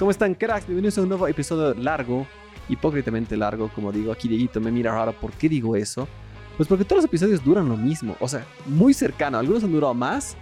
¿Cómo 0.00 0.10
están, 0.10 0.34
cracks? 0.34 0.66
Bienvenidos 0.66 0.96
a 0.96 1.02
un 1.02 1.10
nuevo 1.10 1.28
episodio 1.28 1.74
largo, 1.74 2.26
hipócritamente 2.70 3.36
largo, 3.36 3.68
como 3.68 3.92
digo. 3.92 4.10
Aquí 4.10 4.28
Dieguito 4.28 4.58
me 4.58 4.72
mira 4.72 4.92
raro. 4.92 5.12
¿Por 5.12 5.30
qué 5.32 5.46
digo 5.46 5.76
eso? 5.76 6.08
Pues 6.56 6.66
porque 6.70 6.86
todos 6.86 7.02
los 7.02 7.04
episodios 7.04 7.44
duran 7.44 7.68
lo 7.68 7.76
mismo, 7.76 8.16
o 8.18 8.26
sea, 8.26 8.46
muy 8.64 8.94
cercano. 8.94 9.36
Algunos 9.36 9.62
han 9.62 9.72
durado 9.72 9.92
más, 9.92 10.38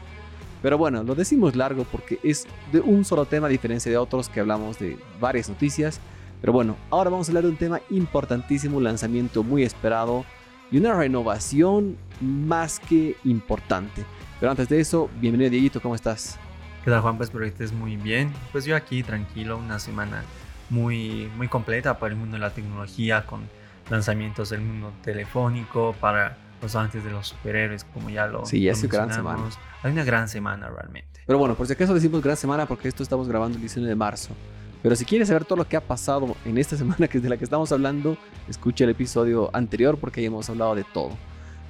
pero 0.62 0.78
bueno, 0.78 1.02
lo 1.02 1.16
decimos 1.16 1.56
largo 1.56 1.82
porque 1.90 2.20
es 2.22 2.46
de 2.70 2.78
un 2.78 3.04
solo 3.04 3.24
tema, 3.24 3.48
a 3.48 3.50
diferencia 3.50 3.90
de 3.90 3.98
otros 3.98 4.28
que 4.28 4.38
hablamos 4.38 4.78
de 4.78 4.96
varias 5.18 5.48
noticias. 5.48 6.00
Pero 6.40 6.52
bueno, 6.52 6.76
ahora 6.88 7.10
vamos 7.10 7.28
a 7.28 7.32
hablar 7.32 7.42
de 7.42 7.50
un 7.50 7.56
tema 7.56 7.80
importantísimo, 7.90 8.76
un 8.76 8.84
lanzamiento 8.84 9.42
muy 9.42 9.64
esperado 9.64 10.24
y 10.70 10.78
una 10.78 10.94
renovación 10.94 11.96
más 12.20 12.78
que 12.78 13.16
importante. 13.24 14.04
Pero 14.38 14.52
antes 14.52 14.68
de 14.68 14.78
eso, 14.78 15.10
bienvenido 15.20 15.50
Dieguito, 15.50 15.82
¿cómo 15.82 15.96
estás? 15.96 16.38
¿Qué 16.84 16.90
tal 16.90 17.00
Juan? 17.00 17.16
Pues 17.16 17.28
espero 17.28 17.44
que 17.44 17.50
estés 17.50 17.72
muy 17.72 17.96
bien. 17.96 18.32
Pues 18.52 18.64
yo 18.64 18.76
aquí 18.76 19.02
tranquilo, 19.02 19.58
una 19.58 19.78
semana 19.78 20.22
muy, 20.70 21.30
muy 21.36 21.48
completa 21.48 21.98
para 21.98 22.12
el 22.12 22.18
mundo 22.18 22.36
de 22.36 22.40
la 22.40 22.50
tecnología 22.50 23.26
con 23.26 23.48
lanzamientos 23.90 24.50
del 24.50 24.60
mundo 24.60 24.92
telefónico, 25.02 25.94
para 26.00 26.36
los 26.62 26.76
antes 26.76 27.04
de 27.04 27.10
los 27.10 27.28
superhéroes, 27.28 27.84
como 27.84 28.10
ya 28.10 28.26
lo 28.26 28.44
Sí, 28.46 28.68
es 28.68 28.82
una 28.82 28.92
gran 28.92 29.12
semana. 29.12 29.42
Hay 29.82 29.92
una 29.92 30.04
gran 30.04 30.28
semana 30.28 30.68
realmente. 30.68 31.20
Pero 31.26 31.38
bueno, 31.38 31.54
por 31.54 31.66
si 31.66 31.72
acaso 31.72 31.94
decimos 31.94 32.22
gran 32.22 32.36
semana 32.36 32.66
porque 32.66 32.88
esto 32.88 33.02
estamos 33.02 33.28
grabando 33.28 33.56
el 33.56 33.60
19 33.60 33.88
de 33.88 33.96
marzo. 33.96 34.34
Pero 34.82 34.94
si 34.94 35.04
quieres 35.04 35.28
saber 35.28 35.44
todo 35.44 35.56
lo 35.56 35.68
que 35.68 35.76
ha 35.76 35.80
pasado 35.80 36.36
en 36.44 36.58
esta 36.58 36.76
semana 36.78 37.08
que 37.08 37.18
es 37.18 37.22
de 37.22 37.28
la 37.28 37.36
que 37.36 37.44
estamos 37.44 37.72
hablando, 37.72 38.16
escucha 38.48 38.84
el 38.84 38.90
episodio 38.90 39.50
anterior 39.52 39.98
porque 39.98 40.20
ahí 40.20 40.26
hemos 40.26 40.48
hablado 40.48 40.74
de 40.74 40.84
todo. 40.84 41.10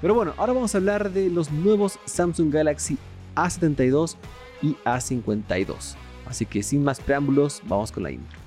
Pero 0.00 0.14
bueno, 0.14 0.34
ahora 0.36 0.52
vamos 0.52 0.74
a 0.74 0.78
hablar 0.78 1.10
de 1.10 1.28
los 1.28 1.50
nuevos 1.50 1.98
Samsung 2.04 2.52
Galaxy 2.52 2.98
A72 3.34 4.16
y 4.62 4.74
A52. 4.84 5.96
Así 6.26 6.46
que 6.46 6.62
sin 6.62 6.84
más 6.84 7.00
preámbulos, 7.00 7.62
vamos 7.66 7.90
con 7.90 8.02
la 8.02 8.10
intro. 8.10 8.38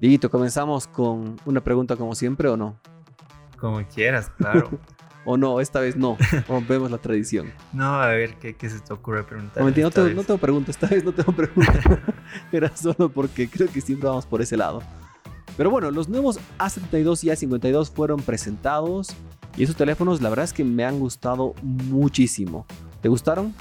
Dieguito, 0.00 0.30
comenzamos 0.30 0.86
con 0.86 1.36
una 1.44 1.60
pregunta 1.62 1.96
como 1.96 2.14
siempre 2.14 2.48
o 2.48 2.56
no? 2.56 2.78
Como 3.58 3.82
quieras, 3.88 4.30
claro. 4.36 4.70
o 5.24 5.36
no, 5.36 5.60
esta 5.60 5.80
vez 5.80 5.96
no. 5.96 6.16
Rompemos 6.48 6.90
la 6.90 6.98
tradición. 6.98 7.52
No, 7.72 8.00
a 8.00 8.08
ver, 8.08 8.36
¿qué, 8.36 8.54
qué 8.54 8.70
se 8.70 8.78
te 8.78 8.92
ocurre 8.92 9.24
preguntar? 9.24 9.62
No, 9.62 9.68
no, 9.68 9.90
te, 9.90 10.14
no 10.14 10.22
tengo 10.22 10.38
pregunta, 10.38 10.70
esta 10.70 10.86
vez 10.86 11.04
no 11.04 11.12
tengo 11.12 11.32
pregunta. 11.32 12.00
Era 12.52 12.76
solo 12.76 13.08
porque 13.08 13.48
creo 13.48 13.68
que 13.68 13.80
siempre 13.80 14.08
vamos 14.08 14.26
por 14.26 14.40
ese 14.40 14.56
lado. 14.56 14.82
Pero 15.56 15.70
bueno, 15.70 15.90
los 15.90 16.08
nuevos 16.08 16.38
A72 16.58 17.24
y 17.24 17.28
A52 17.28 17.90
fueron 17.90 18.20
presentados 18.22 19.08
y 19.58 19.64
esos 19.64 19.74
teléfonos 19.74 20.22
la 20.22 20.28
verdad 20.28 20.44
es 20.44 20.52
que 20.52 20.62
me 20.62 20.84
han 20.84 21.00
gustado 21.00 21.52
muchísimo. 21.62 22.64
¿Te 23.02 23.08
gustaron? 23.08 23.52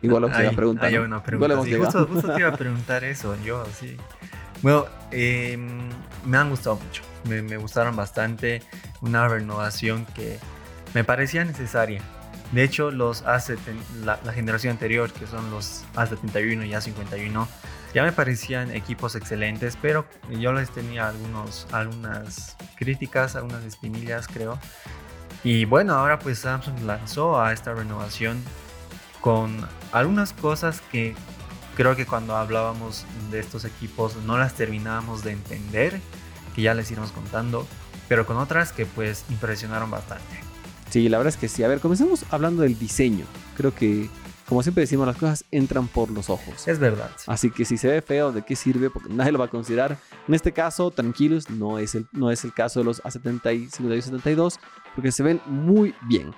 Igual 0.00 0.22
lo 0.22 0.30
que 0.30 0.42
la 0.42 0.52
pregunta. 0.52 0.86
Hay 0.86 0.96
una 0.96 1.22
pregunta. 1.22 1.62
Sí, 1.62 1.74
justo, 1.74 2.06
justo, 2.06 2.32
te 2.32 2.40
iba 2.40 2.48
a 2.48 2.56
preguntar 2.56 3.04
eso, 3.04 3.36
yo 3.44 3.62
sí. 3.78 3.96
Bueno, 4.62 4.86
eh, 5.10 5.58
me 6.24 6.36
han 6.38 6.48
gustado 6.48 6.76
mucho, 6.76 7.02
me, 7.28 7.42
me, 7.42 7.58
gustaron 7.58 7.94
bastante, 7.94 8.62
una 9.02 9.28
renovación 9.28 10.06
que 10.14 10.38
me 10.94 11.04
parecía 11.04 11.44
necesaria. 11.44 12.00
De 12.52 12.62
hecho, 12.62 12.90
los 12.90 13.22
a 13.22 13.38
la, 14.04 14.18
la, 14.24 14.32
generación 14.32 14.72
anterior, 14.72 15.12
que 15.12 15.26
son 15.26 15.50
los 15.50 15.84
A71 15.94 16.66
y 16.66 16.70
A51, 16.70 17.46
ya 17.94 18.02
me 18.02 18.12
parecían 18.12 18.70
equipos 18.70 19.16
excelentes, 19.16 19.76
pero 19.80 20.06
yo 20.30 20.52
les 20.52 20.70
tenía 20.70 21.08
algunos, 21.08 21.66
algunas 21.72 22.56
críticas, 22.76 23.36
algunas 23.36 23.64
espinillas, 23.64 24.28
creo. 24.28 24.58
Y 25.44 25.64
bueno, 25.64 25.94
ahora 25.94 26.18
pues 26.18 26.38
Samsung 26.40 26.82
lanzó 26.82 27.40
a 27.40 27.52
esta 27.52 27.74
renovación 27.74 28.42
con 29.20 29.66
algunas 29.92 30.32
cosas 30.32 30.80
que 30.92 31.14
creo 31.76 31.96
que 31.96 32.06
cuando 32.06 32.36
hablábamos 32.36 33.04
de 33.30 33.40
estos 33.40 33.64
equipos 33.64 34.16
no 34.24 34.38
las 34.38 34.54
terminábamos 34.54 35.24
de 35.24 35.32
entender, 35.32 36.00
que 36.54 36.62
ya 36.62 36.74
les 36.74 36.90
iremos 36.90 37.12
contando, 37.12 37.66
pero 38.08 38.26
con 38.26 38.36
otras 38.36 38.72
que 38.72 38.86
pues 38.86 39.24
impresionaron 39.30 39.90
bastante. 39.90 40.52
Sí, 40.90 41.08
la 41.08 41.16
verdad 41.18 41.32
es 41.32 41.38
que 41.38 41.48
sí. 41.48 41.64
A 41.64 41.68
ver, 41.68 41.80
comencemos 41.80 42.26
hablando 42.30 42.62
del 42.62 42.78
diseño. 42.78 43.24
Creo 43.56 43.74
que, 43.74 44.10
como 44.46 44.62
siempre 44.62 44.82
decimos, 44.82 45.06
las 45.06 45.16
cosas 45.16 45.46
entran 45.50 45.88
por 45.88 46.10
los 46.10 46.28
ojos. 46.28 46.68
Es 46.68 46.78
verdad. 46.78 47.10
Así 47.26 47.50
que 47.50 47.64
si 47.64 47.78
se 47.78 47.88
ve 47.88 48.02
feo, 48.02 48.30
¿de 48.30 48.42
qué 48.42 48.56
sirve? 48.56 48.90
Porque 48.90 49.08
nadie 49.08 49.32
lo 49.32 49.38
va 49.38 49.46
a 49.46 49.48
considerar. 49.48 49.96
En 50.28 50.34
este 50.34 50.52
caso, 50.52 50.90
tranquilos, 50.90 51.48
no 51.48 51.78
es 51.78 51.94
el, 51.94 52.06
no 52.12 52.30
es 52.30 52.44
el 52.44 52.52
caso 52.52 52.80
de 52.80 52.84
los 52.84 53.02
A70 53.04 53.56
y 53.56 53.70
72, 53.70 54.60
porque 54.94 55.12
se 55.12 55.22
ven 55.22 55.40
muy 55.46 55.94
bien. 56.02 56.34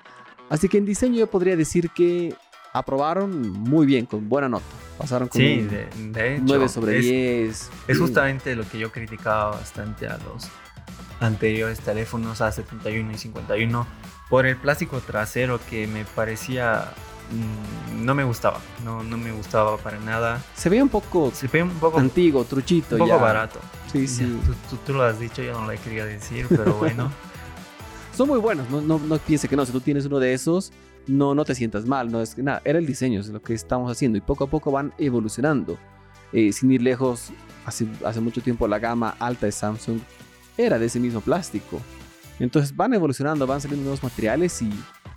Así 0.48 0.69
que 0.69 0.78
en 0.78 0.84
diseño 0.84 1.19
yo 1.19 1.26
podría 1.26 1.56
decir 1.56 1.91
que 1.91 2.34
aprobaron 2.72 3.50
muy 3.50 3.87
bien, 3.87 4.04
con 4.06 4.28
buena 4.28 4.48
nota. 4.48 4.65
Pasaron 4.98 5.28
con 5.28 5.41
sí, 5.41 5.60
de, 5.60 6.34
hecho, 6.34 6.44
9 6.44 6.69
sobre 6.69 6.98
10. 6.98 7.70
Es 7.88 7.98
justamente 7.98 8.54
lo 8.54 8.69
que 8.69 8.78
yo 8.78 8.92
criticaba 8.92 9.53
bastante 9.53 10.06
a 10.06 10.19
los 10.19 10.48
anteriores 11.20 11.81
teléfonos 11.81 12.41
A71 12.41 13.15
y 13.15 13.19
51 13.19 13.87
por 14.28 14.47
el 14.47 14.56
plástico 14.56 15.00
trasero 15.00 15.60
que 15.71 15.86
me 15.86 16.04
parecía 16.04 16.92
mm, 17.31 18.04
no 18.04 18.15
me 18.15 18.25
gustaba, 18.25 18.60
no, 18.84 19.03
no 19.03 19.16
me 19.16 19.32
gustaba 19.32 19.76
para 19.78 19.98
nada. 20.00 20.42
Se 20.54 20.69
veía 20.69 20.82
un 20.82 20.88
poco, 20.88 21.31
se 21.32 21.47
veía 21.47 21.65
un 21.65 21.71
poco 21.71 21.98
antiguo, 21.98 22.44
truchito, 22.44 22.97
un 22.97 23.09
poco 23.09 23.19
barato. 23.19 23.60
Sí, 23.92 24.09
sí. 24.09 24.41
Tú, 24.69 24.76
tú, 24.84 24.92
lo 24.92 25.04
has 25.04 25.21
dicho, 25.21 25.42
yo 25.42 25.59
no 25.60 25.71
lo 25.71 25.81
quería 25.81 26.04
decir, 26.04 26.47
pero 26.48 26.75
bueno. 26.78 27.12
Son 28.17 28.29
muy 28.29 28.39
buenos, 28.39 28.71
no, 28.71 28.81
no, 28.81 29.19
piense 29.19 29.49
que 29.49 29.57
no, 29.57 29.67
si 29.67 29.73
tú 29.73 29.81
tienes 29.81 30.07
uno 30.07 30.21
de 30.21 30.35
esos, 30.35 30.73
no, 31.09 31.35
no 31.35 31.45
te 31.45 31.55
sientas 31.55 31.85
mal, 31.85 32.13
no 32.13 32.21
es 32.21 32.39
nada, 32.39 32.63
era 32.65 32.79
el 32.79 32.87
diseño, 32.87 33.19
es 33.19 33.29
lo 33.29 33.43
que 33.43 33.55
estamos 33.55 33.91
haciendo 33.91 34.17
y 34.17 34.21
poco 34.21 34.45
a 34.45 34.47
poco 34.47 34.71
van 34.71 34.95
evolucionando. 34.99 35.77
Eh, 36.33 36.53
sin 36.53 36.71
ir 36.71 36.83
lejos, 36.83 37.33
hace 37.65 38.21
mucho 38.21 38.41
tiempo 38.41 38.69
la 38.69 38.79
gama 38.79 39.17
alta 39.19 39.47
de 39.47 39.53
Samsung 39.53 39.99
era 40.57 40.79
de 40.79 40.87
ese 40.87 41.01
mismo 41.01 41.21
plástico. 41.21 41.81
Entonces 42.39 42.75
van 42.75 42.95
evolucionando, 42.95 43.47
van 43.47 43.61
saliendo 43.61 43.85
nuevos 43.85 44.03
materiales 44.03 44.63
y 44.63 44.71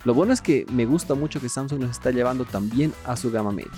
lo 0.04 0.14
bueno 0.14 0.32
es 0.32 0.40
que 0.40 0.66
me 0.72 0.86
gusta 0.86 1.14
mucho 1.14 1.40
que 1.40 1.48
Samsung 1.48 1.80
nos 1.80 1.90
está 1.90 2.10
llevando 2.10 2.44
también 2.44 2.92
a 3.04 3.16
su 3.16 3.30
gama 3.30 3.52
media. 3.52 3.70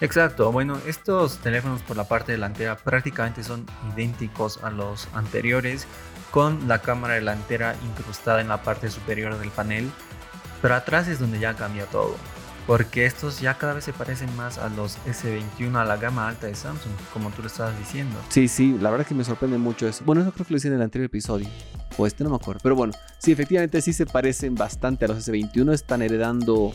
Exacto, 0.00 0.52
bueno, 0.52 0.78
estos 0.86 1.38
teléfonos 1.38 1.82
por 1.82 1.96
la 1.96 2.04
parte 2.04 2.32
delantera 2.32 2.76
prácticamente 2.76 3.42
son 3.42 3.64
idénticos 3.94 4.62
a 4.62 4.70
los 4.70 5.08
anteriores 5.14 5.86
con 6.30 6.68
la 6.68 6.80
cámara 6.80 7.14
delantera 7.14 7.74
incrustada 7.86 8.40
en 8.40 8.48
la 8.48 8.62
parte 8.62 8.90
superior 8.90 9.38
del 9.38 9.50
panel 9.50 9.90
pero 10.62 10.74
atrás 10.74 11.08
es 11.08 11.18
donde 11.18 11.38
ya 11.38 11.54
cambia 11.54 11.86
todo. 11.86 12.16
Porque 12.66 13.06
estos 13.06 13.40
ya 13.40 13.56
cada 13.56 13.74
vez 13.74 13.84
se 13.84 13.92
parecen 13.92 14.34
más 14.34 14.58
a 14.58 14.68
los 14.68 14.98
S21, 15.06 15.76
a 15.76 15.84
la 15.84 15.96
gama 15.96 16.26
alta 16.26 16.48
de 16.48 16.56
Samsung, 16.56 16.92
como 17.12 17.30
tú 17.30 17.42
lo 17.42 17.46
estabas 17.46 17.78
diciendo. 17.78 18.16
Sí, 18.28 18.48
sí, 18.48 18.76
la 18.80 18.90
verdad 18.90 19.06
que 19.06 19.14
me 19.14 19.22
sorprende 19.22 19.56
mucho 19.56 19.86
eso. 19.86 20.02
Bueno, 20.04 20.22
eso 20.22 20.32
creo 20.32 20.44
que 20.44 20.54
lo 20.54 20.56
hice 20.56 20.66
en 20.66 20.74
el 20.74 20.82
anterior 20.82 21.06
episodio. 21.06 21.46
O 21.96 22.08
este 22.08 22.24
no 22.24 22.30
me 22.30 22.36
acuerdo. 22.36 22.60
Pero 22.64 22.74
bueno, 22.74 22.92
sí, 23.18 23.30
efectivamente 23.30 23.80
sí 23.80 23.92
se 23.92 24.04
parecen 24.04 24.56
bastante 24.56 25.04
a 25.04 25.08
los 25.08 25.28
S21. 25.28 25.72
Están 25.72 26.02
heredando 26.02 26.72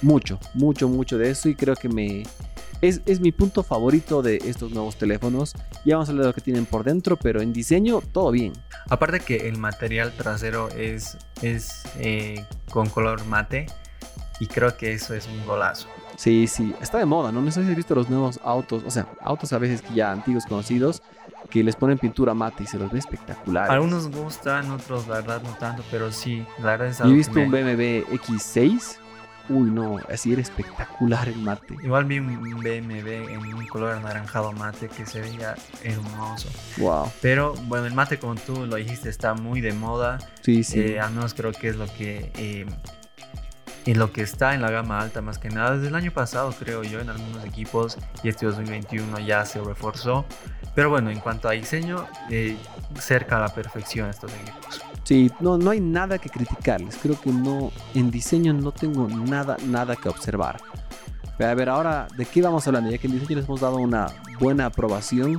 mucho, 0.00 0.40
mucho, 0.54 0.88
mucho 0.88 1.18
de 1.18 1.30
eso. 1.30 1.50
Y 1.50 1.54
creo 1.54 1.74
que 1.76 1.90
me, 1.90 2.22
es, 2.80 3.00
es, 3.06 3.20
mi 3.20 3.32
punto 3.32 3.62
favorito 3.62 4.22
de 4.22 4.36
estos 4.44 4.72
nuevos 4.72 4.96
teléfonos. 4.96 5.54
Ya 5.84 5.96
vamos 5.96 6.08
a 6.08 6.12
hablar 6.12 6.24
de 6.24 6.28
lo 6.30 6.34
que 6.34 6.40
tienen 6.40 6.66
por 6.66 6.84
dentro, 6.84 7.16
pero 7.16 7.40
en 7.40 7.52
diseño 7.52 8.00
todo 8.12 8.30
bien. 8.30 8.52
Aparte 8.88 9.20
que 9.20 9.48
el 9.48 9.58
material 9.58 10.12
trasero 10.12 10.68
es, 10.70 11.16
es 11.42 11.82
eh, 11.98 12.44
con 12.70 12.88
color 12.88 13.24
mate 13.26 13.66
y 14.40 14.46
creo 14.46 14.76
que 14.76 14.92
eso 14.92 15.14
es 15.14 15.26
un 15.26 15.44
golazo. 15.46 15.88
Sí, 16.16 16.46
sí, 16.46 16.74
está 16.80 16.98
de 16.98 17.04
moda, 17.04 17.30
¿no? 17.30 17.42
No 17.42 17.50
sé 17.50 17.62
si 17.62 17.70
has 17.70 17.76
visto 17.76 17.94
los 17.94 18.08
nuevos 18.08 18.40
autos, 18.42 18.82
o 18.86 18.90
sea, 18.90 19.06
autos 19.20 19.52
a 19.52 19.58
veces 19.58 19.82
que 19.82 19.94
ya 19.94 20.12
antiguos 20.12 20.46
conocidos, 20.46 21.02
que 21.50 21.62
les 21.62 21.76
ponen 21.76 21.98
pintura 21.98 22.34
mate 22.34 22.64
y 22.64 22.66
se 22.66 22.78
los 22.78 22.90
ve 22.90 22.98
espectaculares. 22.98 23.70
Algunos 23.70 24.10
gustan, 24.10 24.70
otros 24.70 25.06
la 25.08 25.16
verdad 25.16 25.42
no 25.42 25.50
tanto, 25.56 25.82
pero 25.90 26.10
sí, 26.10 26.44
la 26.58 26.72
verdad 26.72 26.88
es 26.88 27.00
algo 27.00 27.10
Yo 27.10 27.14
he 27.14 27.18
visto 27.18 27.38
un 27.38 27.50
BMW 27.50 28.14
X6 28.16 28.98
Uy, 29.48 29.70
no, 29.70 29.98
así 30.10 30.32
era 30.32 30.42
espectacular 30.42 31.28
el 31.28 31.36
mate. 31.36 31.76
Igual 31.84 32.04
vi 32.04 32.18
un 32.18 32.60
BMW 32.60 33.30
en 33.30 33.54
un 33.54 33.66
color 33.68 33.92
anaranjado 33.92 34.52
mate 34.52 34.88
que 34.88 35.06
se 35.06 35.20
veía 35.20 35.54
hermoso. 35.82 36.48
Wow. 36.78 37.10
Pero 37.22 37.54
bueno, 37.66 37.86
el 37.86 37.94
mate, 37.94 38.18
como 38.18 38.34
tú 38.34 38.66
lo 38.66 38.76
dijiste, 38.76 39.08
está 39.08 39.34
muy 39.34 39.60
de 39.60 39.72
moda. 39.72 40.18
Sí, 40.42 40.64
sí. 40.64 40.80
Eh, 40.80 41.00
al 41.00 41.12
menos 41.12 41.34
creo 41.34 41.52
que 41.52 41.68
es 41.68 41.76
lo 41.76 41.86
que. 41.86 42.32
Eh, 42.36 42.66
en 43.86 43.98
lo 43.98 44.12
que 44.12 44.22
está 44.22 44.54
en 44.54 44.62
la 44.62 44.70
gama 44.70 45.00
alta 45.00 45.22
más 45.22 45.38
que 45.38 45.48
nada. 45.48 45.76
Desde 45.76 45.88
el 45.88 45.94
año 45.94 46.10
pasado 46.10 46.52
creo 46.58 46.82
yo 46.82 47.00
en 47.00 47.08
algunos 47.08 47.44
equipos 47.44 47.96
y 48.22 48.28
este 48.28 48.46
2021 48.46 49.20
ya 49.20 49.44
se 49.44 49.60
reforzó. 49.60 50.26
Pero 50.74 50.90
bueno, 50.90 51.10
en 51.10 51.20
cuanto 51.20 51.48
a 51.48 51.52
diseño, 51.52 52.06
eh, 52.30 52.56
cerca 53.00 53.38
a 53.38 53.40
la 53.40 53.48
perfección 53.48 54.10
estos 54.10 54.30
equipos. 54.34 54.82
Sí, 55.04 55.30
no, 55.40 55.56
no 55.56 55.70
hay 55.70 55.80
nada 55.80 56.18
que 56.18 56.28
criticarles. 56.28 56.98
Creo 57.00 57.18
que 57.18 57.30
no, 57.30 57.72
en 57.94 58.10
diseño 58.10 58.52
no 58.52 58.72
tengo 58.72 59.08
nada, 59.08 59.56
nada 59.66 59.96
que 59.96 60.08
observar. 60.08 60.60
a 61.38 61.54
ver, 61.54 61.68
ahora, 61.68 62.08
¿de 62.16 62.26
qué 62.26 62.42
vamos 62.42 62.66
hablando? 62.66 62.90
Ya 62.90 62.98
que 62.98 63.06
en 63.06 63.14
diseño 63.14 63.36
les 63.36 63.46
hemos 63.46 63.60
dado 63.60 63.76
una 63.76 64.08
buena 64.38 64.66
aprobación. 64.66 65.38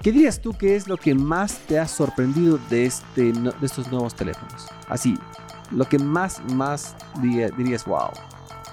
¿Qué 0.00 0.10
dirías 0.10 0.40
tú 0.40 0.52
que 0.52 0.74
es 0.74 0.88
lo 0.88 0.96
que 0.96 1.14
más 1.14 1.58
te 1.58 1.78
ha 1.78 1.86
sorprendido 1.86 2.58
de, 2.70 2.86
este, 2.86 3.32
de 3.32 3.66
estos 3.66 3.88
nuevos 3.88 4.14
teléfonos? 4.14 4.66
Así, 4.88 5.16
lo 5.72 5.88
que 5.88 5.98
más, 5.98 6.42
más 6.54 6.96
dirías, 7.20 7.84
wow. 7.84 8.10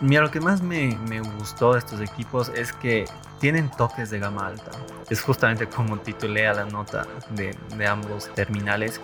Mira, 0.02 0.22
lo 0.22 0.32
que 0.32 0.40
más 0.40 0.62
me, 0.62 0.98
me, 1.10 1.20
gustó 1.22 1.74
de 1.74 1.80
estos 1.80 2.00
equipos 2.00 2.50
es 2.56 2.72
que 2.72 3.06
tienen 3.40 3.70
toques 3.70 4.10
de 4.10 4.20
gama 4.20 4.48
alta. 4.48 4.72
Es 5.10 5.22
justamente 5.22 5.68
como 5.68 5.98
titulé 6.00 6.48
a 6.48 6.54
la 6.54 6.66
nota 6.66 7.06
de, 7.32 7.56
de, 7.76 7.88
ambos 7.88 8.34
terminales. 8.34 9.02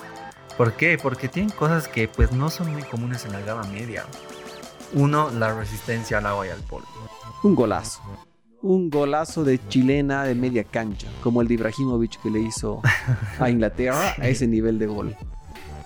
¿Por 0.58 0.74
qué? 0.74 0.98
Porque 1.02 1.28
tienen 1.28 1.52
cosas 1.52 1.90
que 1.90 2.08
pues 2.08 2.32
no 2.32 2.50
son 2.50 2.72
muy 2.72 2.84
comunes 2.84 3.26
en 3.26 3.34
la 3.34 3.42
gama 3.42 3.64
media. 3.64 4.06
Uno, 4.94 5.30
la 5.32 5.54
resistencia 5.54 6.20
al 6.20 6.28
agua 6.28 6.48
y 6.48 6.50
al 6.50 6.62
polvo. 6.62 6.88
Un 7.44 7.56
golazo. 7.56 8.02
Un 8.62 8.90
golazo 8.90 9.44
de 9.44 9.60
chilena 9.68 10.24
de 10.24 10.34
media 10.34 10.64
cancha, 10.64 11.08
como 11.22 11.42
el 11.42 11.48
de 11.50 11.56
Ibrahimovic 11.56 12.22
que 12.22 12.32
le 12.32 12.40
hizo 12.40 12.82
a 13.40 13.50
Inglaterra 13.50 14.16
a 14.18 14.28
ese 14.28 14.48
nivel 14.48 14.80
de 14.80 14.88
gol. 14.88 15.16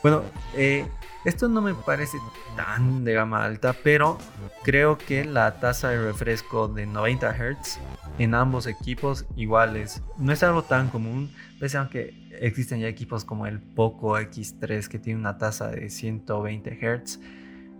Bueno, 0.04 0.22
eh, 0.56 0.88
esto 1.26 1.50
no 1.50 1.62
me 1.62 1.74
parece 1.74 2.18
tan 2.56 3.04
de 3.04 3.14
gama 3.14 3.44
alta, 3.44 3.76
pero 3.84 4.18
creo 4.64 4.98
que 4.98 5.26
la 5.26 5.60
tasa 5.60 5.90
de 5.90 6.02
refresco 6.02 6.68
de 6.68 6.86
90 6.86 7.34
Hz 7.34 7.80
en 8.20 8.34
ambos 8.36 8.68
equipos 8.68 9.26
iguales 9.36 10.02
no 10.18 10.32
es 10.32 10.44
algo 10.44 10.64
tan 10.64 10.90
común, 10.90 11.32
pese 11.60 11.78
a 11.78 11.90
que 11.90 12.30
existen 12.40 12.80
ya 12.80 12.88
equipos 12.88 13.26
como 13.26 13.48
el 13.48 13.60
Poco 13.60 14.18
X3 14.18 14.88
que 14.88 15.00
tiene 15.00 15.20
una 15.20 15.38
tasa 15.38 15.68
de 15.68 15.90
120 15.90 16.80
Hz. 16.80 17.20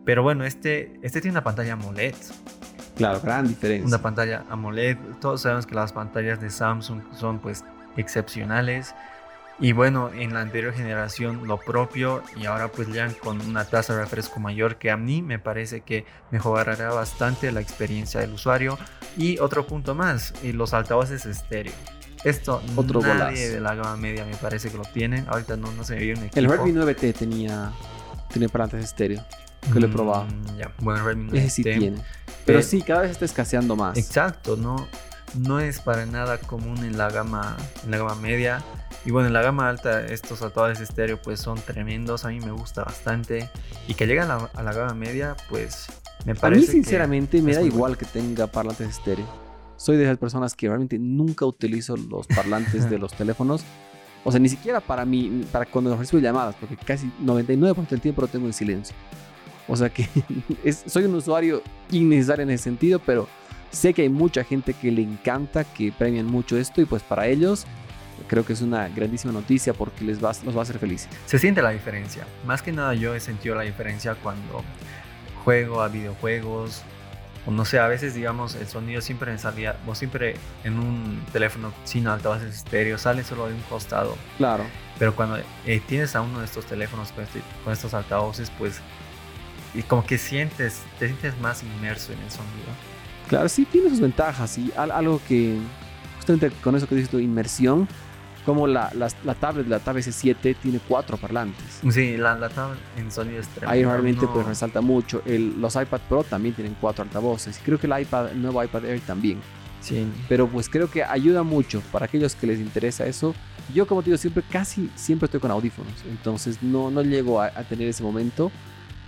Pero 0.06 0.24
bueno, 0.24 0.44
este, 0.44 1.00
este 1.02 1.22
tiene 1.22 1.34
una 1.36 1.44
pantalla 1.44 1.74
AMOLED. 1.74 2.16
Claro, 2.96 3.22
gran 3.22 3.48
diferencia. 3.48 3.88
Una 3.88 4.02
pantalla 4.02 4.46
AMOLED. 4.50 4.98
Todos 5.22 5.42
sabemos 5.42 5.66
que 5.66 5.76
las 5.76 5.94
pantallas 5.94 6.42
de 6.42 6.50
Samsung 6.50 7.02
son 7.14 7.40
pues 7.40 7.64
excepcionales. 7.96 8.96
Y 9.62 9.74
bueno, 9.74 10.10
en 10.14 10.34
la 10.34 10.40
anterior 10.40 10.74
generación 10.74 11.46
lo 11.46 11.58
propio 11.58 12.24
y 12.38 12.46
ahora 12.46 12.70
pues 12.70 12.88
ya 12.94 13.10
con 13.14 13.42
una 13.42 13.66
tasa 13.66 13.94
de 13.94 14.02
refresco 14.02 14.40
mayor 14.40 14.78
que 14.78 14.90
a 14.90 14.96
mí 14.96 15.22
me 15.22 15.38
parece 15.38 15.82
que 15.82 16.06
mejorará 16.32 16.92
bastante 16.92 17.52
la 17.52 17.60
experiencia 17.60 18.22
del 18.22 18.32
usuario. 18.32 18.78
Y 19.18 19.38
otro 19.40 19.68
punto 19.68 19.96
más, 19.96 20.34
eh, 20.44 20.54
los 20.54 20.74
altavoces 20.74 21.26
estéreo. 21.26 21.74
Esto 22.24 22.62
otro 22.76 23.02
nadie 23.02 23.50
de 23.50 23.60
la 23.60 23.76
gama 23.76 23.96
media 23.98 24.26
me 24.26 24.36
parece 24.36 24.70
que 24.70 24.78
lo 24.78 24.84
tienen. 24.84 25.26
Ahorita 25.28 25.58
no, 25.58 25.72
no 25.74 25.84
se 25.84 25.96
me 25.96 26.02
viene. 26.02 26.32
El 26.36 26.50
Redmi 26.50 26.72
9T 26.72 27.14
tenía, 27.14 27.72
tiene 28.32 28.48
parlantes 28.48 28.84
estéreo, 28.86 29.24
que 29.74 29.80
lo 29.80 29.88
he 29.88 29.90
probado. 29.90 30.26
Mm, 30.26 30.58
ya, 30.58 30.74
bueno, 30.80 31.06
Redmi 31.06 31.32
9T. 31.32 31.38
Ese 31.38 31.50
sí 31.50 31.64
tiene. 31.64 32.02
Pero 32.46 32.62
sí, 32.62 32.82
cada 32.82 33.02
vez 33.02 33.12
está 33.12 33.26
escaseando 33.26 33.76
más. 33.76 33.98
Exacto, 33.98 34.56
no, 34.56 34.88
no 35.38 35.60
es 35.60 35.80
para 35.82 36.06
nada 36.06 36.38
común 36.40 36.78
en 36.84 36.98
la 36.98 37.10
gama, 37.10 37.58
en 37.84 37.92
la 37.92 37.98
gama 37.98 38.16
media. 38.16 38.64
Y 39.06 39.12
bueno, 39.12 39.28
en 39.28 39.34
la 39.34 39.42
gama 39.42 39.70
alta 39.70 40.06
estos 40.06 40.42
altavoces 40.42 40.82
estéreo 40.82 41.22
pues 41.22 41.40
son 41.40 41.58
tremendos, 41.60 42.26
a 42.26 42.30
mí 42.30 42.40
me 42.40 42.52
gusta 42.52 42.84
bastante. 42.84 43.50
Y 43.88 43.94
que 43.94 44.06
lleguen 44.06 44.30
a 44.30 44.64
la, 44.64 44.74
gama 44.74 44.94
media 44.94 45.36
pues 45.50 45.88
me 46.26 46.36
parece... 46.36 46.64
A 46.64 46.66
mí 46.66 46.72
sinceramente 46.72 47.42
me 47.42 47.54
da 47.54 47.62
igual 47.62 47.98
que 47.98 48.06
tenga 48.06 48.48
parlantes 48.48 48.90
estéreo. 48.90 49.26
Soy 49.78 49.96
de 49.96 50.04
esas 50.04 50.18
personas 50.18 50.54
que 50.56 50.68
realmente 50.68 51.00
nunca 51.00 51.46
utilizo 51.46 51.96
los 51.96 52.28
parlantes 52.28 52.90
de 52.90 52.98
los 53.00 53.14
teléfonos. 53.14 53.64
O 54.26 54.32
sea, 54.32 54.40
ni 54.40 54.50
siquiera 54.50 54.82
para 54.82 55.06
mí, 55.06 55.46
para 55.50 55.66
cuando 55.66 55.96
recibo 55.96 56.22
llamadas, 56.22 56.56
porque 56.60 56.76
casi 56.76 57.10
99% 57.24 57.88
del 57.88 58.02
tiempo 58.02 58.22
lo 58.22 58.28
tengo 58.28 58.48
en 58.48 58.54
silencio. 58.54 58.96
O 59.70 59.78
sea 59.78 59.90
que 59.90 60.10
soy 60.88 61.06
un 61.06 61.16
usuario 61.16 61.62
innecesario 61.92 62.44
en 62.44 62.50
ese 62.50 62.66
sentido, 62.66 63.00
pero 63.00 63.30
sé 63.72 63.94
que 63.94 64.02
hay 64.02 64.10
mucha 64.10 64.44
gente 64.44 64.74
que 64.74 64.92
le 64.92 65.04
encanta, 65.04 65.64
que 65.64 65.94
premian 65.94 66.26
mucho 66.26 66.58
esto 66.58 66.82
y 66.82 66.86
pues 66.86 67.02
para 67.04 67.28
ellos 67.28 67.66
creo 68.28 68.46
que 68.46 68.54
es 68.54 68.62
una 68.62 68.88
grandísima 68.90 69.34
noticia 69.34 69.74
porque 69.74 70.04
les 70.04 70.24
va, 70.24 70.32
nos 70.44 70.56
va 70.56 70.60
a 70.60 70.64
hacer 70.64 70.80
felices. 70.80 71.10
Se 71.26 71.40
siente 71.40 71.62
la 71.62 71.72
diferencia. 71.72 72.26
Más 72.46 72.62
que 72.62 72.72
nada 72.72 72.94
yo 72.94 73.16
he 73.16 73.20
sentido 73.20 73.56
la 73.56 73.64
diferencia 73.64 74.16
cuando 74.16 74.64
juego 75.44 75.82
a 75.82 75.88
videojuegos. 75.88 76.84
O 77.46 77.52
no 77.52 77.64
sé, 77.66 77.80
a 77.80 77.88
veces 77.88 78.14
digamos 78.14 78.56
el 78.56 78.68
sonido 78.68 79.02
siempre 79.02 79.32
me 79.32 79.38
salía, 79.38 79.78
o 79.88 79.96
siempre 79.96 80.36
en 80.64 80.78
un 80.78 81.24
teléfono 81.32 81.74
sin 81.86 82.06
altavoces 82.08 82.54
estéreo 82.54 82.98
sale 82.98 83.24
solo 83.24 83.48
de 83.48 83.54
un 83.54 83.62
costado. 83.62 84.18
Claro. 84.38 84.66
Pero 85.00 85.16
cuando 85.16 85.38
eh, 85.66 85.82
tienes 85.88 86.16
a 86.16 86.22
uno 86.22 86.40
de 86.40 86.46
estos 86.46 86.66
teléfonos 86.66 87.12
con, 87.14 87.24
este, 87.24 87.42
con 87.64 87.72
estos 87.72 87.94
altavoces, 87.94 88.52
pues 88.58 88.82
y 89.74 89.84
como 89.84 90.06
que 90.06 90.18
sientes, 90.18 90.82
te 90.98 91.08
sientes 91.08 91.40
más 91.40 91.64
inmerso 91.64 92.12
en 92.12 92.20
el 92.20 92.32
sonido. 92.32 92.68
Claro, 93.28 93.48
sí 93.48 93.66
tiene 93.66 93.90
sus 93.90 94.00
ventajas 94.00 94.58
y 94.58 94.72
algo 94.76 95.22
que 95.28 95.58
justamente 96.18 96.52
con 96.64 96.76
eso 96.76 96.88
que 96.88 96.96
dices 96.96 97.10
tu 97.10 97.20
inmersión, 97.20 97.88
como 98.50 98.66
la, 98.66 98.92
la, 98.96 99.10
la, 99.26 99.36
tablet, 99.36 99.68
la 99.68 99.78
tablet 99.78 100.08
S7 100.08 100.56
tiene 100.60 100.80
cuatro 100.88 101.18
parlantes. 101.18 101.82
Sí, 101.92 102.18
la, 102.18 102.36
la 102.36 102.50
tablet 102.50 102.80
en 102.98 103.12
sonido 103.12 103.38
extremo. 103.38 103.72
Ahí 103.72 103.86
realmente 103.86 104.26
pues 104.26 104.44
resalta 104.44 104.82
mucho. 104.82 105.22
El, 105.24 105.62
los 105.62 105.76
iPad 105.76 106.02
Pro 106.10 106.24
también 106.24 106.56
tienen 106.56 106.76
cuatro 106.82 107.04
altavoces. 107.04 107.62
Creo 107.64 107.78
que 107.80 107.86
el 107.86 108.02
iPad, 108.02 108.32
el 108.32 108.42
nuevo 108.42 108.64
iPad 108.64 108.86
Air 108.86 109.02
también. 109.02 109.40
Sí. 109.82 110.12
Pero 110.28 110.48
pues 110.48 110.68
creo 110.68 110.90
que 110.90 111.04
ayuda 111.04 111.44
mucho 111.44 111.84
para 111.92 112.06
aquellos 112.06 112.34
que 112.34 112.48
les 112.48 112.60
interesa 112.60 113.06
eso. 113.06 113.36
Yo 113.72 113.86
como 113.86 114.02
te 114.02 114.06
digo 114.08 114.18
siempre, 114.18 114.44
casi 114.50 114.90
siempre 114.96 115.28
estoy 115.28 115.42
con 115.42 115.52
audífonos. 115.52 115.94
Entonces 116.10 116.64
no, 116.64 116.90
no 116.90 117.04
llego 117.04 117.40
a, 117.40 117.52
a 117.54 117.64
tener 117.66 117.88
ese 117.88 118.02
momento. 118.02 118.52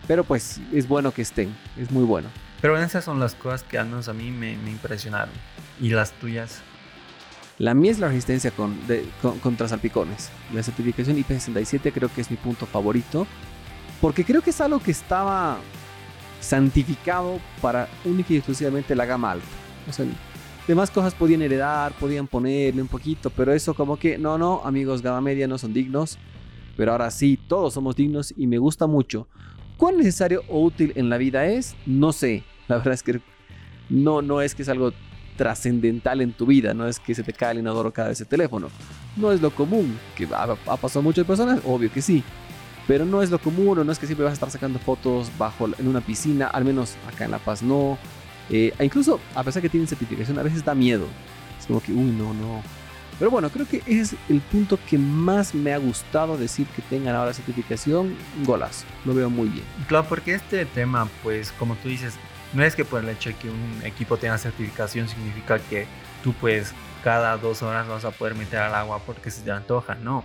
Pero 0.08 0.24
pues 0.24 0.62
es 0.72 0.88
bueno 0.88 1.12
que 1.12 1.24
estén. 1.24 1.52
Es 1.78 1.90
muy 1.90 2.04
bueno. 2.04 2.30
Pero 2.62 2.78
esas 2.78 3.04
son 3.04 3.20
las 3.20 3.34
cosas 3.34 3.64
que 3.64 3.80
al 3.80 3.88
menos 3.88 4.08
a 4.08 4.14
mí 4.14 4.30
me, 4.30 4.56
me 4.58 4.70
impresionaron. 4.70 5.34
¿Y 5.80 5.90
las 5.90 6.12
tuyas? 6.12 6.62
La 7.62 7.76
mía 7.76 7.92
es 7.92 8.00
la 8.00 8.08
resistencia 8.08 8.50
con, 8.50 8.76
contra 9.44 9.68
salpicones. 9.68 10.32
La 10.52 10.64
certificación 10.64 11.16
IP67 11.16 11.94
creo 11.94 12.10
que 12.12 12.22
es 12.22 12.32
mi 12.32 12.38
punto 12.38 12.66
favorito. 12.66 13.28
Porque 14.02 14.26
creo 14.26 14.42
que 14.42 14.50
es 14.50 14.60
algo 14.62 14.80
que 14.80 14.90
estaba 14.90 15.60
santificado 16.40 17.40
para 17.62 17.88
única 18.04 18.34
y 18.34 18.38
exclusivamente 18.38 18.96
la 18.96 19.06
gama 19.06 19.34
alta. 19.34 19.46
O 19.88 19.94
sea, 19.94 20.08
demás 20.68 20.90
cosas 20.90 21.14
podían 21.14 21.44
heredar, 21.44 21.94
podían 22.00 22.26
ponerle 22.26 22.82
un 22.82 22.88
poquito, 22.88 23.30
pero 23.30 23.54
eso 23.54 23.76
como 23.76 23.96
que, 23.96 24.18
no, 24.18 24.40
no, 24.40 24.64
amigos, 24.66 25.04
gama 25.04 25.22
media 25.22 25.48
no 25.48 25.60
son 25.60 25.72
dignos. 25.72 26.18
Pero 26.76 26.94
ahora 26.94 27.12
sí, 27.12 27.38
todos 27.48 27.76
somos 27.76 27.96
dignos 27.96 28.34
y 28.36 28.48
me 28.48 28.58
gusta 28.58 28.88
mucho. 28.88 29.28
¿Cuán 29.78 29.98
necesario 29.98 30.42
o 30.50 30.64
útil 30.64 30.94
en 30.96 31.12
la 31.12 31.20
vida 31.20 31.46
es? 31.46 31.76
No 31.86 32.12
sé. 32.12 32.44
La 32.68 32.78
verdad 32.78 32.96
es 32.96 33.04
que 33.04 33.22
no, 33.88 34.24
no 34.24 34.42
es 34.42 34.56
que 34.56 34.64
es 34.64 34.70
algo 34.70 34.94
trascendental 35.42 36.22
en 36.22 36.34
tu 36.34 36.46
vida, 36.46 36.76
no 36.76 36.88
es 36.88 37.00
que 37.00 37.16
se 37.16 37.24
te 37.24 37.34
cae 37.34 37.54
el 37.54 37.60
inodoro 37.62 37.92
cada 37.92 38.10
vez 38.10 38.22
el 38.22 38.28
teléfono. 38.28 38.68
No 39.16 39.32
es 39.32 39.42
lo 39.42 39.50
común, 39.50 39.98
que 40.16 40.26
ha, 40.26 40.56
pasado 40.78 41.00
a 41.00 41.02
muchas 41.02 41.26
personas, 41.26 41.62
obvio 41.66 41.92
que 41.92 42.00
sí. 42.00 42.24
Pero 42.88 43.06
no 43.06 43.24
es 43.24 43.32
lo 43.32 43.40
común, 43.40 43.80
o 43.80 43.84
no 43.84 43.92
es 43.92 43.98
que 43.98 44.06
siempre 44.06 44.24
vas 44.24 44.34
a 44.34 44.34
estar 44.36 44.52
sacando 44.52 44.78
fotos 44.78 45.32
bajo 45.40 45.68
en 45.80 45.88
una 45.88 46.00
piscina, 46.00 46.46
al 46.46 46.64
menos 46.64 46.96
acá 47.12 47.26
en 47.26 47.32
La 47.32 47.40
Paz 47.40 47.64
no. 47.64 47.98
Eh, 48.52 48.72
e 48.78 48.86
incluso, 48.86 49.20
a 49.34 49.44
pesar 49.44 49.64
que 49.64 49.70
tienen 49.70 49.88
certificación, 49.88 50.38
a 50.38 50.44
veces 50.44 50.64
da 50.64 50.76
miedo. 50.76 51.08
Es 51.60 51.66
como 51.66 51.82
que, 51.82 51.92
uy, 51.92 52.12
no, 52.12 52.36
no. 52.36 52.62
Pero 53.18 53.32
bueno, 53.32 53.50
creo 53.50 53.68
que 53.68 53.78
ese 53.88 54.02
es 54.02 54.16
el 54.30 54.42
punto 54.42 54.78
que 54.88 55.00
más 55.00 55.56
me 55.56 55.74
ha 55.74 55.80
gustado 55.80 56.38
decir 56.38 56.68
que 56.68 56.84
tengan 56.84 57.16
ahora 57.16 57.34
certificación. 57.34 58.16
Golazo, 58.46 58.86
lo 59.06 59.16
veo 59.16 59.32
muy 59.32 59.50
bien. 59.50 59.66
Claro, 59.88 60.06
porque 60.08 60.36
este 60.36 60.66
tema, 60.66 61.10
pues, 61.24 61.52
como 61.58 61.74
tú 61.78 61.90
dices, 61.90 62.14
no 62.54 62.64
es 62.64 62.76
que 62.76 62.86
por 62.86 63.04
el 63.04 63.10
hecho 63.10 63.30
de 63.30 63.36
que 63.36 63.50
un 63.50 63.82
equipo 63.84 64.18
tenga 64.18 64.38
certificación 64.38 65.08
significa 65.08 65.60
que 65.60 65.86
tú 66.24 66.34
pues 66.34 66.74
cada 67.04 67.38
dos 67.38 67.62
horas 67.64 67.88
vas 67.88 68.06
a 68.06 68.12
poder 68.12 68.36
meter 68.36 68.60
al 68.60 68.76
agua 68.76 69.00
porque 69.06 69.32
se 69.32 69.42
te 69.42 69.52
antoja, 69.52 69.96
no. 69.96 70.24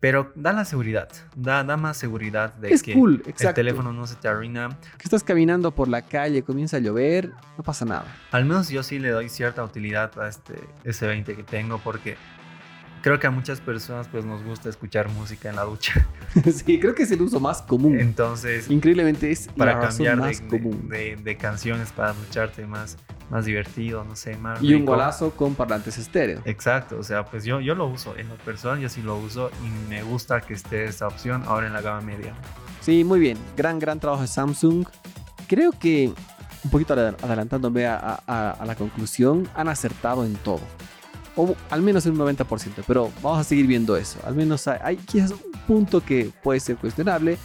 Pero 0.00 0.32
da 0.34 0.52
la 0.52 0.66
seguridad, 0.66 1.08
da, 1.34 1.64
da 1.64 1.78
más 1.78 1.96
seguridad 1.96 2.52
de 2.54 2.78
que 2.78 2.92
el 2.92 3.54
teléfono 3.54 3.90
no 3.90 4.06
se 4.06 4.16
te 4.16 4.28
arruina. 4.28 4.68
Que 4.98 5.04
estás 5.04 5.24
caminando 5.24 5.70
por 5.70 5.88
la 5.88 6.02
calle, 6.02 6.42
comienza 6.42 6.76
a 6.76 6.80
llover, 6.80 7.30
no 7.56 7.64
pasa 7.64 7.86
nada. 7.86 8.04
Al 8.30 8.44
menos 8.44 8.68
yo 8.68 8.82
sí 8.82 8.98
le 8.98 9.08
doy 9.08 9.30
cierta 9.30 9.64
utilidad 9.64 10.18
a 10.18 10.28
este 10.28 10.54
S20 10.84 11.36
que 11.36 11.42
tengo 11.42 11.78
porque 11.78 12.18
creo 13.04 13.20
que 13.20 13.26
a 13.26 13.30
muchas 13.30 13.60
personas 13.60 14.08
pues 14.08 14.24
nos 14.24 14.42
gusta 14.42 14.70
escuchar 14.70 15.10
música 15.10 15.50
en 15.50 15.56
la 15.56 15.64
ducha. 15.64 16.08
sí, 16.50 16.80
creo 16.80 16.94
que 16.94 17.02
es 17.02 17.10
el 17.10 17.20
uso 17.20 17.38
más 17.38 17.60
común. 17.60 18.00
Entonces, 18.00 18.70
increíblemente 18.70 19.30
es 19.30 19.46
para 19.48 19.78
cambiar 19.78 20.16
más 20.16 20.40
de, 20.40 20.48
común. 20.48 20.88
De, 20.88 21.36
canciones 21.36 21.92
para 21.92 22.14
ducharte 22.14 22.66
más, 22.66 22.96
más 23.28 23.44
divertido, 23.44 24.04
no 24.04 24.16
sé, 24.16 24.38
más 24.38 24.62
Y 24.62 24.72
un 24.72 24.86
golazo 24.86 25.32
con 25.32 25.54
parlantes 25.54 25.98
estéreo. 25.98 26.40
Exacto, 26.46 26.96
o 26.98 27.02
sea, 27.02 27.26
pues 27.26 27.44
yo, 27.44 27.60
yo 27.60 27.74
lo 27.74 27.86
uso, 27.88 28.16
en 28.16 28.26
lo 28.26 28.36
personal 28.36 28.80
yo 28.80 28.88
sí 28.88 29.02
lo 29.02 29.18
uso 29.18 29.50
y 29.62 29.90
me 29.90 30.02
gusta 30.02 30.40
que 30.40 30.54
esté 30.54 30.86
esta 30.86 31.06
opción 31.06 31.42
ahora 31.46 31.66
en 31.66 31.74
la 31.74 31.82
gama 31.82 32.00
media. 32.00 32.32
Sí, 32.80 33.04
muy 33.04 33.20
bien, 33.20 33.36
gran, 33.54 33.78
gran 33.78 34.00
trabajo 34.00 34.22
de 34.22 34.28
Samsung. 34.28 34.86
Creo 35.46 35.72
que, 35.72 36.10
un 36.64 36.70
poquito 36.70 36.94
adelantándome 36.94 37.84
a, 37.84 37.98
a 37.98 38.64
la 38.64 38.74
conclusión, 38.76 39.46
han 39.54 39.68
acertado 39.68 40.24
en 40.24 40.36
todo 40.36 40.62
o 41.36 41.54
al 41.70 41.82
menos 41.82 42.06
en 42.06 42.12
un 42.12 42.18
90%, 42.18 42.84
pero 42.86 43.10
vamos 43.22 43.40
a 43.40 43.44
seguir 43.44 43.66
viendo 43.66 43.96
eso. 43.96 44.18
Al 44.24 44.34
menos 44.34 44.66
hay, 44.68 44.96
quizás 44.96 45.32
un 45.32 45.52
punto 45.66 46.00
que 46.04 46.30
puede 46.42 46.60
ser 46.60 46.76
cuestionable, 46.76 47.38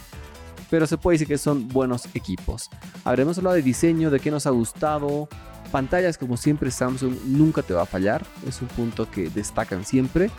pero 0.70 0.86
se 0.86 0.96
puede 0.96 1.16
decir 1.16 1.28
que 1.28 1.38
son 1.38 1.68
buenos 1.68 2.06
equipos. 2.14 2.70
Habremos 3.04 3.38
hablado 3.38 3.56
de 3.56 3.62
diseño, 3.62 4.10
de 4.10 4.20
qué 4.20 4.30
nos 4.30 4.46
ha 4.46 4.50
gustado. 4.50 5.28
Pantallas, 5.72 6.18
como 6.18 6.36
siempre, 6.36 6.70
Samsung 6.70 7.14
nunca 7.26 7.62
te 7.62 7.74
va 7.74 7.82
a 7.82 7.86
fallar. 7.86 8.24
Es 8.46 8.62
un 8.62 8.68
punto 8.68 9.10
que 9.10 9.28
destacan 9.30 9.84
siempre. 9.84 10.30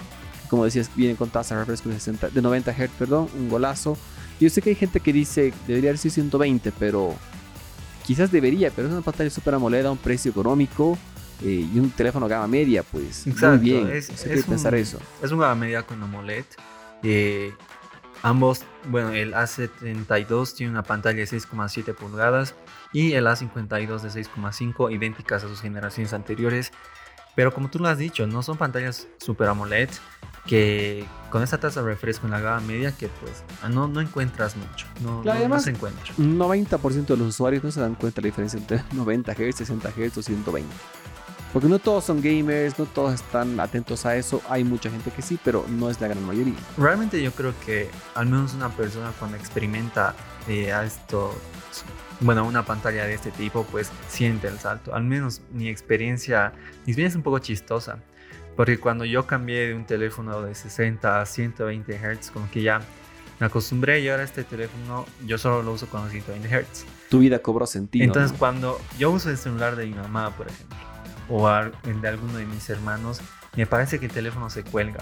Como 0.49 0.65
decías, 0.65 0.89
vienen 0.95 1.15
con 1.15 1.29
tasa 1.29 1.55
de 1.55 1.61
refresco 1.61 1.89
de, 1.89 2.29
de 2.29 2.41
90 2.41 2.71
Hz, 2.71 2.89
perdón, 2.97 3.27
un 3.37 3.49
golazo. 3.49 3.97
Yo 4.39 4.49
sé 4.49 4.61
que 4.61 4.71
hay 4.71 4.75
gente 4.75 4.99
que 4.99 5.13
dice 5.13 5.53
debería 5.67 5.95
ser 5.97 6.11
120, 6.11 6.71
pero 6.79 7.13
quizás 8.05 8.31
debería, 8.31 8.71
pero 8.71 8.87
es 8.87 8.93
una 8.93 9.03
pantalla 9.03 9.29
Super 9.29 9.55
AMOLED 9.55 9.85
a 9.85 9.91
un 9.91 9.97
precio 9.97 10.31
económico 10.31 10.97
eh, 11.43 11.67
y 11.73 11.79
un 11.79 11.89
teléfono 11.91 12.27
gama 12.27 12.47
media, 12.47 12.83
pues 12.83 13.25
muy 13.25 13.57
bien. 13.57 13.89
Es, 13.89 14.09
es 14.09 14.45
pensar 14.45 14.75
eso. 14.75 14.99
Es 15.21 15.31
un 15.31 15.39
gama 15.39 15.55
media 15.55 15.83
con 15.83 16.01
AMOLED. 16.01 16.45
Eh, 17.03 17.53
ambos, 18.21 18.63
bueno, 18.89 19.09
el 19.11 19.33
A72 19.33 20.55
tiene 20.55 20.71
una 20.71 20.83
pantalla 20.83 21.17
de 21.17 21.25
6,7 21.25 21.95
pulgadas 21.95 22.53
y 22.93 23.13
el 23.13 23.25
A52 23.25 24.01
de 24.01 24.09
6,5, 24.09 24.93
idénticas 24.93 25.43
a 25.43 25.47
sus 25.47 25.61
generaciones 25.61 26.13
anteriores. 26.13 26.71
Pero 27.35 27.53
como 27.53 27.69
tú 27.69 27.79
lo 27.79 27.87
has 27.87 27.97
dicho, 27.97 28.27
no 28.27 28.43
son 28.43 28.57
pantallas 28.57 29.07
Super 29.17 29.47
AMOLED 29.47 29.89
que 30.45 31.05
con 31.29 31.43
esta 31.43 31.59
tasa 31.59 31.81
de 31.81 31.87
refresco 31.87 32.25
en 32.25 32.31
la 32.31 32.39
gama 32.39 32.61
media 32.61 32.91
que 32.91 33.07
pues 33.07 33.43
no, 33.69 33.87
no 33.87 34.01
encuentras 34.01 34.55
mucho, 34.57 34.87
no, 35.01 35.23
no, 35.23 35.59
se 35.59 35.69
encuentra. 35.69 36.03
90% 36.17 37.05
de 37.05 37.17
los 37.17 37.27
usuarios 37.27 37.63
no 37.63 37.71
se 37.71 37.79
dan 37.79 37.95
cuenta 37.95 38.21
de 38.21 38.23
la 38.23 38.31
diferencia 38.31 38.59
entre 38.59 38.83
90 38.91 39.33
Hz, 39.33 39.55
60 39.55 39.91
Hz 39.91 40.17
o 40.17 40.21
120. 40.21 40.67
Porque 41.53 41.67
no 41.67 41.79
todos 41.79 42.05
son 42.05 42.21
gamers, 42.21 42.79
no 42.79 42.85
todos 42.85 43.13
están 43.15 43.59
atentos 43.59 44.05
a 44.05 44.15
eso. 44.15 44.41
Hay 44.47 44.63
mucha 44.63 44.89
gente 44.89 45.11
que 45.11 45.21
sí, 45.21 45.37
pero 45.43 45.65
no 45.67 45.89
es 45.89 45.99
la 45.99 46.07
gran 46.07 46.25
mayoría. 46.25 46.55
Realmente 46.77 47.21
yo 47.21 47.31
creo 47.31 47.53
que 47.65 47.89
al 48.15 48.27
menos 48.27 48.53
una 48.53 48.69
persona 48.69 49.11
cuando 49.19 49.35
experimenta 49.35 50.15
eh, 50.47 50.71
a 50.71 50.85
esto, 50.85 51.33
bueno, 52.21 52.45
una 52.45 52.63
pantalla 52.63 53.05
de 53.05 53.15
este 53.15 53.31
tipo, 53.31 53.65
pues 53.65 53.91
siente 54.07 54.47
el 54.47 54.59
salto. 54.59 54.95
Al 54.95 55.03
menos 55.03 55.41
mi 55.51 55.67
experiencia, 55.67 56.53
mi 56.85 56.91
experiencia 56.91 57.07
es 57.07 57.15
un 57.15 57.23
poco 57.23 57.39
chistosa. 57.39 57.99
Porque 58.55 58.79
cuando 58.79 59.05
yo 59.05 59.27
cambié 59.27 59.67
de 59.67 59.75
un 59.75 59.85
teléfono 59.85 60.41
de 60.41 60.55
60 60.55 61.21
a 61.21 61.25
120 61.25 61.97
Hz, 61.97 62.31
como 62.31 62.49
que 62.49 62.61
ya 62.61 62.81
me 63.39 63.47
acostumbré 63.47 64.01
y 64.01 64.09
ahora 64.09 64.23
este 64.23 64.43
teléfono 64.43 65.05
yo 65.25 65.37
solo 65.37 65.63
lo 65.63 65.73
uso 65.73 65.87
con 65.87 66.09
120 66.09 66.47
Hz. 66.47 66.85
Tu 67.09 67.19
vida 67.19 67.39
cobró 67.39 67.65
sentido. 67.65 68.05
Entonces 68.05 68.37
cuando 68.37 68.79
yo 68.97 69.11
uso 69.11 69.29
el 69.29 69.37
celular 69.37 69.75
de 69.75 69.87
mi 69.87 69.95
mamá, 69.95 70.29
por 70.35 70.47
ejemplo, 70.47 70.77
o 71.31 71.49
el 71.49 72.01
de 72.01 72.07
alguno 72.07 72.37
de 72.37 72.45
mis 72.45 72.69
hermanos, 72.69 73.21
me 73.55 73.65
parece 73.65 73.99
que 73.99 74.07
el 74.07 74.11
teléfono 74.11 74.49
se 74.49 74.63
cuelga. 74.63 74.99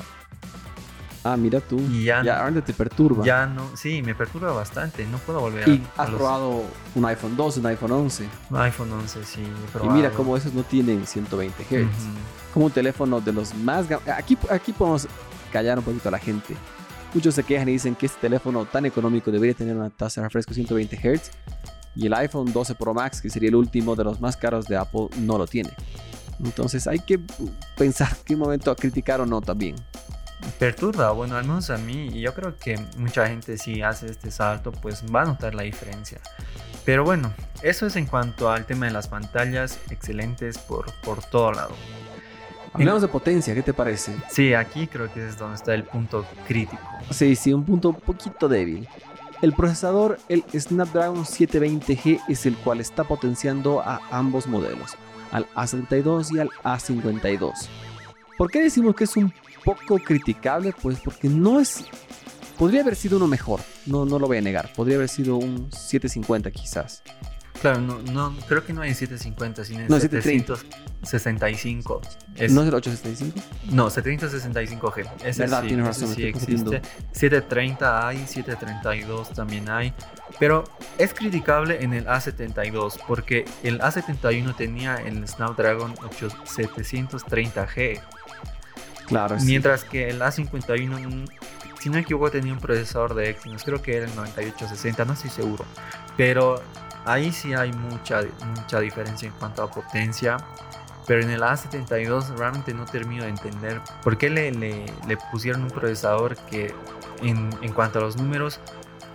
Ah, 1.23 1.35
mira 1.35 1.59
tú. 1.59 1.79
Y 1.91 2.05
ya, 2.05 2.23
ya 2.23 2.49
te 2.61 2.73
perturba. 2.73 3.25
Ya 3.25 3.45
no, 3.45 3.75
sí, 3.75 4.01
me 4.01 4.15
perturba 4.15 4.53
bastante. 4.53 5.05
No 5.05 5.17
puedo 5.17 5.41
volver 5.41 5.67
¿Y 5.67 5.83
a. 5.97 6.03
has 6.03 6.09
probado 6.09 6.63
un 6.95 7.05
iPhone 7.05 7.35
12, 7.35 7.59
un 7.59 7.65
iPhone 7.65 7.91
11? 7.91 8.29
Un 8.49 8.57
iPhone 8.57 8.93
11, 8.93 9.23
sí. 9.25 9.43
Y 9.83 9.89
mira 9.89 10.11
cómo 10.11 10.37
esos 10.37 10.53
no 10.53 10.63
tienen 10.63 11.05
120 11.05 11.63
Hz. 11.63 11.87
Como 12.53 12.67
un 12.67 12.71
teléfono 12.71 13.19
de 13.19 13.33
los 13.33 13.53
más. 13.53 13.85
Aquí, 14.15 14.37
aquí 14.49 14.71
podemos 14.71 15.07
callar 15.51 15.77
un 15.77 15.83
poquito 15.83 16.07
a 16.07 16.11
la 16.11 16.19
gente. 16.19 16.55
Muchos 17.13 17.35
se 17.35 17.43
quejan 17.43 17.67
y 17.67 17.73
dicen 17.73 17.95
que 17.95 18.05
este 18.05 18.21
teléfono 18.21 18.65
tan 18.65 18.85
económico 18.85 19.29
debería 19.31 19.55
tener 19.55 19.75
una 19.75 19.89
tasa 19.89 20.21
de 20.21 20.27
refresco 20.27 20.53
120 20.53 20.95
Hz. 20.95 21.31
Y 21.95 22.05
el 22.05 22.13
iPhone 22.13 22.53
12 22.53 22.75
Pro 22.75 22.93
Max, 22.93 23.21
que 23.21 23.29
sería 23.29 23.49
el 23.49 23.55
último 23.55 23.95
de 23.95 24.05
los 24.05 24.21
más 24.21 24.37
caros 24.37 24.67
de 24.67 24.77
Apple, 24.77 25.07
no 25.17 25.37
lo 25.37 25.47
tiene. 25.47 25.71
Entonces 26.43 26.87
hay 26.87 26.99
que 26.99 27.19
pensar 27.77 28.09
qué 28.25 28.35
momento 28.35 28.71
a 28.71 28.75
criticar 28.75 29.21
o 29.21 29.25
no 29.25 29.41
también. 29.41 29.75
Perturba, 30.57 31.11
bueno, 31.11 31.35
al 31.35 31.43
menos 31.43 31.69
a 31.69 31.77
mí, 31.77 32.09
y 32.13 32.21
yo 32.21 32.33
creo 32.33 32.57
que 32.57 32.79
mucha 32.97 33.27
gente 33.27 33.57
si 33.57 33.81
hace 33.81 34.07
este 34.07 34.31
salto, 34.31 34.71
pues 34.71 35.03
va 35.13 35.23
a 35.23 35.25
notar 35.25 35.53
la 35.53 35.63
diferencia. 35.63 36.19
Pero 36.85 37.03
bueno, 37.03 37.33
eso 37.61 37.85
es 37.85 37.95
en 37.97 38.05
cuanto 38.05 38.49
al 38.49 38.65
tema 38.65 38.85
de 38.85 38.93
las 38.93 39.09
pantallas, 39.09 39.79
excelentes 39.89 40.57
por, 40.57 40.93
por 41.01 41.23
todo 41.23 41.51
lado. 41.51 41.75
Hablamos 42.73 43.01
de 43.01 43.07
potencia, 43.09 43.53
¿qué 43.53 43.63
te 43.63 43.73
parece? 43.73 44.15
Sí, 44.29 44.53
aquí 44.53 44.87
creo 44.87 45.11
que 45.11 45.27
es 45.27 45.37
donde 45.37 45.55
está 45.55 45.73
el 45.73 45.83
punto 45.83 46.25
crítico. 46.47 46.81
Sí, 47.09 47.35
sí, 47.35 47.51
un 47.51 47.65
punto 47.65 47.89
un 47.89 47.95
poquito 47.95 48.47
débil. 48.47 48.87
El 49.41 49.53
procesador, 49.53 50.19
el 50.29 50.43
Snapdragon 50.57 51.25
720G, 51.25 52.21
es 52.29 52.45
el 52.45 52.55
cual 52.57 52.79
está 52.79 53.03
potenciando 53.03 53.81
a 53.81 54.01
ambos 54.11 54.47
modelos 54.47 54.95
al 55.31 55.47
A72 55.53 56.35
y 56.35 56.39
al 56.39 56.49
A52. 56.63 57.53
¿Por 58.37 58.49
qué 58.49 58.63
decimos 58.63 58.95
que 58.95 59.03
es 59.03 59.17
un 59.17 59.33
poco 59.65 59.99
criticable? 59.99 60.73
Pues 60.81 60.99
porque 60.99 61.27
no 61.29 61.59
es... 61.59 61.85
Podría 62.57 62.81
haber 62.81 62.95
sido 62.95 63.17
uno 63.17 63.27
mejor, 63.27 63.61
no, 63.85 64.05
no 64.05 64.19
lo 64.19 64.27
voy 64.27 64.37
a 64.37 64.41
negar. 64.41 64.71
Podría 64.73 64.97
haber 64.97 65.09
sido 65.09 65.37
un 65.37 65.71
750 65.71 66.51
quizás. 66.51 67.03
Claro, 67.61 67.81
no, 67.81 67.99
no, 67.99 68.33
creo 68.47 68.65
que 68.65 68.71
no 68.71 68.81
hay 68.81 68.93
750, 68.93 69.65
sino 69.65 69.85
no, 69.89 69.99
765. 69.99 72.01
Es, 72.35 72.53
¿No 72.53 72.61
es 72.61 72.69
el 72.69 72.73
865? 72.73 73.37
No, 73.71 73.89
765G. 73.89 75.09
Ese 75.25 75.41
Verdad, 75.41 75.63
sí, 75.67 75.75
razón. 75.75 76.15
Sí 76.15 76.23
existe. 76.23 76.81
730 77.11 78.07
hay, 78.07 78.25
732 78.25 79.33
también 79.33 79.69
hay. 79.69 79.93
Pero 80.39 80.63
es 80.97 81.13
criticable 81.13 81.83
en 81.83 81.93
el 81.93 82.05
A72 82.05 82.97
porque 83.05 83.43
el 83.63 83.81
A71 83.81 84.55
tenía 84.55 84.95
el 84.95 85.27
Snapdragon 85.27 85.95
730G. 85.95 88.01
Claro. 89.07 89.35
Mientras 89.41 89.83
que 89.83 90.09
el 90.09 90.21
A51, 90.21 91.29
si 91.79 91.89
no 91.89 91.95
me 91.95 92.01
equivoco, 92.01 92.31
tenía 92.31 92.53
un 92.53 92.59
procesador 92.59 93.15
de 93.15 93.31
Exynos. 93.31 93.65
Creo 93.65 93.81
que 93.81 93.97
era 93.97 94.05
el 94.05 94.15
9860, 94.15 95.03
no 95.03 95.13
estoy 95.13 95.29
seguro. 95.29 95.65
Pero 96.15 96.61
ahí 97.05 97.31
sí 97.31 97.53
hay 97.53 97.71
mucha, 97.73 98.21
mucha 98.55 98.79
diferencia 98.79 99.27
en 99.27 99.33
cuanto 99.33 99.63
a 99.63 99.71
potencia. 99.71 100.37
Pero 101.07 101.23
en 101.23 101.31
el 101.31 101.41
A72 101.41 102.37
realmente 102.37 102.71
no 102.71 102.85
termino 102.85 103.23
de 103.23 103.29
entender 103.29 103.81
por 104.03 104.17
qué 104.17 104.29
le, 104.29 104.51
le, 104.51 104.85
le 105.07 105.17
pusieron 105.31 105.63
un 105.63 105.69
procesador 105.69 106.35
que 106.35 106.71
en, 107.23 107.49
en 107.63 107.73
cuanto 107.73 107.97
a 107.97 108.03
los 108.03 108.15
números 108.15 108.59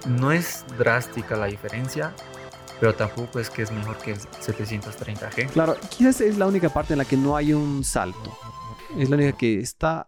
no 0.07 0.33
es 0.33 0.64
drástica 0.76 1.37
la 1.37 1.47
diferencia, 1.47 2.12
pero 2.81 2.95
tampoco 2.95 3.38
es 3.38 3.49
que 3.49 3.62
es 3.62 3.71
mejor 3.71 3.97
que 3.99 4.12
el 4.12 4.19
730G. 4.19 5.50
Claro, 5.50 5.76
quizás 5.88 6.21
es 6.21 6.37
la 6.37 6.47
única 6.47 6.69
parte 6.69 6.95
en 6.95 6.99
la 6.99 7.05
que 7.05 7.17
no 7.17 7.37
hay 7.37 7.53
un 7.53 7.85
salto. 7.85 8.37
Es 8.99 9.09
la 9.09 9.17
única 9.17 9.37
que 9.37 9.61
está. 9.61 10.07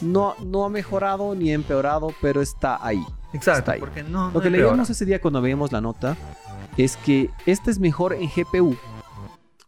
No, 0.00 0.34
no 0.42 0.64
ha 0.64 0.68
mejorado 0.68 1.34
ni 1.34 1.52
empeorado, 1.52 2.14
pero 2.22 2.40
está 2.40 2.84
ahí. 2.84 3.04
Exacto, 3.32 3.72
porque 3.78 4.02
no. 4.02 4.30
Lo 4.30 4.40
que 4.40 4.50
leímos 4.50 4.88
ese 4.90 5.04
día 5.04 5.20
cuando 5.20 5.40
veíamos 5.40 5.72
la 5.72 5.80
nota 5.80 6.16
es 6.76 6.96
que 6.96 7.30
este 7.44 7.70
es 7.70 7.78
mejor 7.78 8.14
en 8.14 8.28
GPU. 8.28 8.76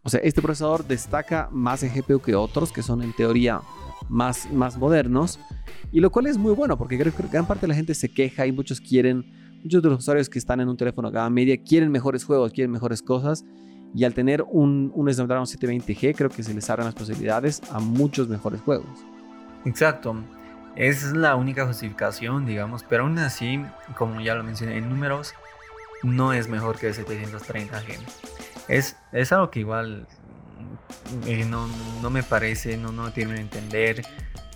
O 0.03 0.09
sea, 0.09 0.21
este 0.23 0.41
procesador 0.41 0.85
destaca 0.87 1.49
más 1.51 1.83
en 1.83 1.93
GPU 1.93 2.19
que 2.19 2.35
otros 2.35 2.71
que 2.71 2.81
son 2.81 3.01
en 3.03 3.13
teoría 3.13 3.61
más, 4.07 4.51
más 4.51 4.77
modernos. 4.77 5.39
Y 5.91 5.99
lo 5.99 6.09
cual 6.11 6.27
es 6.27 6.37
muy 6.37 6.53
bueno 6.53 6.77
porque 6.77 6.97
creo 6.97 7.13
que 7.13 7.23
gran 7.27 7.45
parte 7.45 7.61
de 7.61 7.67
la 7.69 7.75
gente 7.75 7.93
se 7.93 8.09
queja 8.09 8.45
y 8.45 8.51
muchos 8.51 8.79
quieren 8.79 9.25
Muchos 9.63 9.83
de 9.83 9.89
los 9.89 9.99
usuarios 9.99 10.29
que 10.29 10.39
están 10.39 10.61
en 10.61 10.69
un 10.69 10.77
teléfono 10.77 11.11
gama 11.11 11.29
media 11.29 11.61
quieren 11.61 11.91
mejores 11.91 12.23
juegos, 12.23 12.53
quieren 12.53 12.71
mejores 12.71 13.01
cosas. 13.01 13.43
Y 13.93 14.03
al 14.05 14.13
tener 14.13 14.43
un, 14.43 14.91
un 14.95 15.13
Snapdragon 15.13 15.45
720G, 15.45 16.15
creo 16.15 16.29
que 16.29 16.43
se 16.43 16.53
les 16.53 16.69
abren 16.69 16.85
las 16.85 16.95
posibilidades 16.95 17.61
a 17.71 17.79
muchos 17.79 18.29
mejores 18.29 18.61
juegos. 18.61 18.87
Exacto. 19.65 20.15
Es 20.79 21.11
la 21.11 21.35
única 21.35 21.65
justificación, 21.65 22.45
digamos. 22.45 22.83
Pero 22.87 23.03
aún 23.03 23.19
así, 23.19 23.61
como 23.97 24.21
ya 24.21 24.33
lo 24.33 24.45
mencioné 24.45 24.77
en 24.77 24.87
números, 24.87 25.33
no 26.03 26.31
es 26.31 26.47
mejor 26.47 26.79
que 26.79 26.87
el 26.87 26.95
730G. 26.95 27.99
Es, 28.69 28.95
es 29.11 29.31
algo 29.33 29.51
que 29.51 29.59
igual 29.59 30.07
eh, 31.25 31.43
no, 31.43 31.67
no, 32.01 32.09
me 32.09 32.23
parece, 32.23 32.77
no, 32.77 32.93
no 32.93 33.11
tienen 33.11 33.49
que 33.49 33.57
entender. 33.57 34.05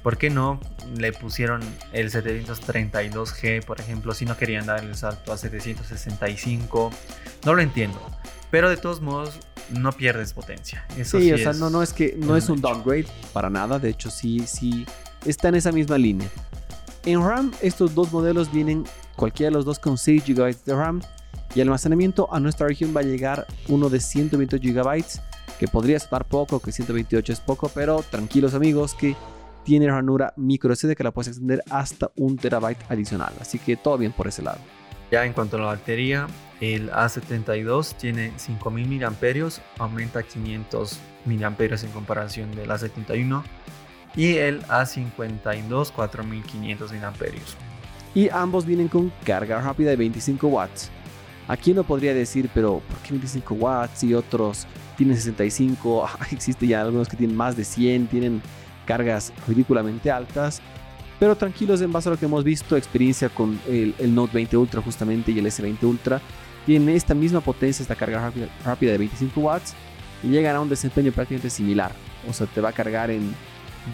¿Por 0.01 0.17
qué 0.17 0.29
no 0.29 0.61
le 0.95 1.11
pusieron 1.11 1.61
el 1.91 2.09
732G, 2.09 3.65
por 3.65 3.81
ejemplo, 3.81 4.13
si 4.13 4.25
no 4.25 4.37
querían 4.37 4.65
dar 4.65 4.81
el 4.81 4.95
salto 4.95 5.33
a 5.33 5.37
765? 5.37 6.89
No 7.45 7.53
lo 7.53 7.61
entiendo. 7.61 7.99
Pero 8.49 8.69
de 8.69 8.77
todos 8.77 9.01
modos, 9.01 9.39
no 9.71 9.91
pierdes 9.91 10.31
potencia. 10.31 10.85
sí, 11.03 11.33
o 11.33 11.37
sea, 11.37 11.51
no, 11.51 11.69
no 11.69 11.83
es 11.83 11.91
que 11.91 12.15
no 12.17 12.37
es, 12.37 12.47
un 12.47 12.61
downgrade 12.61 13.07
para 13.33 13.49
nada. 13.49 13.77
De 13.77 13.89
hecho, 13.89 14.09
sí, 14.09 14.45
sí 14.47 14.85
está 15.25 15.49
en 15.49 15.55
esa 15.55 15.71
misma 15.71 15.97
línea. 15.97 16.29
En 17.05 17.21
RAM, 17.21 17.51
estos 17.61 17.93
dos 17.95 18.11
modelos 18.11 18.51
vienen 18.51 18.85
cualquiera 19.15 19.49
de 19.49 19.55
los 19.55 19.65
dos 19.65 19.79
con 19.79 19.97
6 19.97 20.23
GB 20.25 20.63
de 20.65 20.75
RAM. 20.75 21.01
Y 21.55 21.61
almacenamiento 21.61 22.33
a 22.33 22.39
nuestra 22.39 22.67
región 22.67 22.93
va 22.95 23.01
a 23.01 23.03
llegar 23.03 23.45
uno 23.67 23.89
de 23.89 23.99
128 23.99 24.73
GB, 24.73 25.05
que 25.59 25.67
podría 25.67 25.97
estar 25.97 26.25
poco, 26.25 26.59
que 26.59 26.71
128 26.71 27.31
es 27.31 27.39
poco, 27.39 27.69
pero 27.69 28.03
tranquilos 28.09 28.55
amigos 28.55 28.95
que 28.95 29.15
tiene 29.63 29.87
ranura 29.87 30.33
micro 30.35 30.75
SD 30.75 30.95
que 30.95 31.03
la 31.03 31.11
puedes 31.11 31.29
extender 31.29 31.63
hasta 31.69 32.11
un 32.15 32.37
terabyte 32.37 32.79
adicional. 32.89 33.33
Así 33.39 33.59
que 33.59 33.75
todo 33.77 33.97
bien 33.97 34.11
por 34.11 34.27
ese 34.27 34.41
lado. 34.41 34.59
Ya 35.11 35.25
en 35.25 35.33
cuanto 35.33 35.57
a 35.57 35.59
la 35.59 35.65
batería, 35.67 36.27
el 36.59 36.89
A72 36.89 37.95
tiene 37.97 38.33
5000 38.37 38.99
mAh, 38.99 39.49
aumenta 39.77 40.23
500 40.23 40.99
mAh 41.25 41.55
en 41.59 41.91
comparación 41.93 42.55
del 42.55 42.69
A71 42.69 43.43
y 44.15 44.35
el 44.35 44.63
A52 44.63 45.91
4500 45.91 46.91
mAh. 46.93 47.13
Y 48.15 48.29
ambos 48.29 48.65
vienen 48.65 48.87
con 48.87 49.11
carga 49.25 49.59
rápida 49.61 49.89
de 49.89 49.95
25 49.95 50.47
watts. 50.47 50.91
Aquí 51.47 51.71
uno 51.71 51.83
podría 51.83 52.13
decir, 52.13 52.49
pero 52.53 52.81
¿por 52.87 52.97
qué 52.99 53.11
25 53.11 53.55
watts 53.55 54.03
y 54.03 54.13
otros 54.13 54.67
tienen 54.97 55.15
65? 55.15 56.07
existe 56.31 56.67
ya 56.67 56.81
algunos 56.81 57.09
que 57.09 57.17
tienen 57.17 57.35
más 57.35 57.57
de 57.57 57.65
100, 57.65 58.07
tienen 58.07 58.41
cargas 58.85 59.33
ridículamente 59.47 60.11
altas, 60.11 60.61
pero 61.19 61.35
tranquilos 61.35 61.81
en 61.81 61.91
base 61.91 62.09
a 62.09 62.11
lo 62.11 62.17
que 62.17 62.25
hemos 62.25 62.43
visto, 62.43 62.77
experiencia 62.77 63.29
con 63.29 63.59
el, 63.67 63.95
Note 64.13 64.33
20 64.33 64.57
Ultra 64.57 64.81
justamente 64.81 65.31
y 65.31 65.39
el 65.39 65.45
S20 65.45 65.83
Ultra, 65.83 66.21
tienen 66.65 66.89
esta 66.89 67.13
misma 67.13 67.41
potencia, 67.41 67.81
esta 67.81 67.95
carga 67.95 68.21
rápida, 68.21 68.47
rápida 68.63 68.91
de 68.91 68.97
25 68.99 69.39
watts 69.39 69.73
y 70.21 70.27
llegan 70.27 70.55
a 70.55 70.61
un 70.61 70.69
desempeño 70.69 71.11
prácticamente 71.11 71.49
similar. 71.49 71.91
O 72.29 72.33
sea, 72.33 72.47
te 72.47 72.61
va 72.61 72.69
a 72.69 72.73
cargar 72.73 73.11
en 73.11 73.33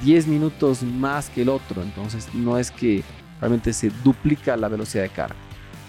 10 0.03 0.27
minutos 0.27 0.83
más 0.83 1.29
que 1.29 1.41
el 1.41 1.49
otro. 1.49 1.81
Entonces 1.81 2.27
no 2.33 2.57
es 2.57 2.71
que 2.71 3.03
realmente 3.39 3.73
se 3.73 3.89
duplica 4.03 4.55
la 4.57 4.67
velocidad 4.67 5.03
de 5.03 5.09
carga. 5.09 5.35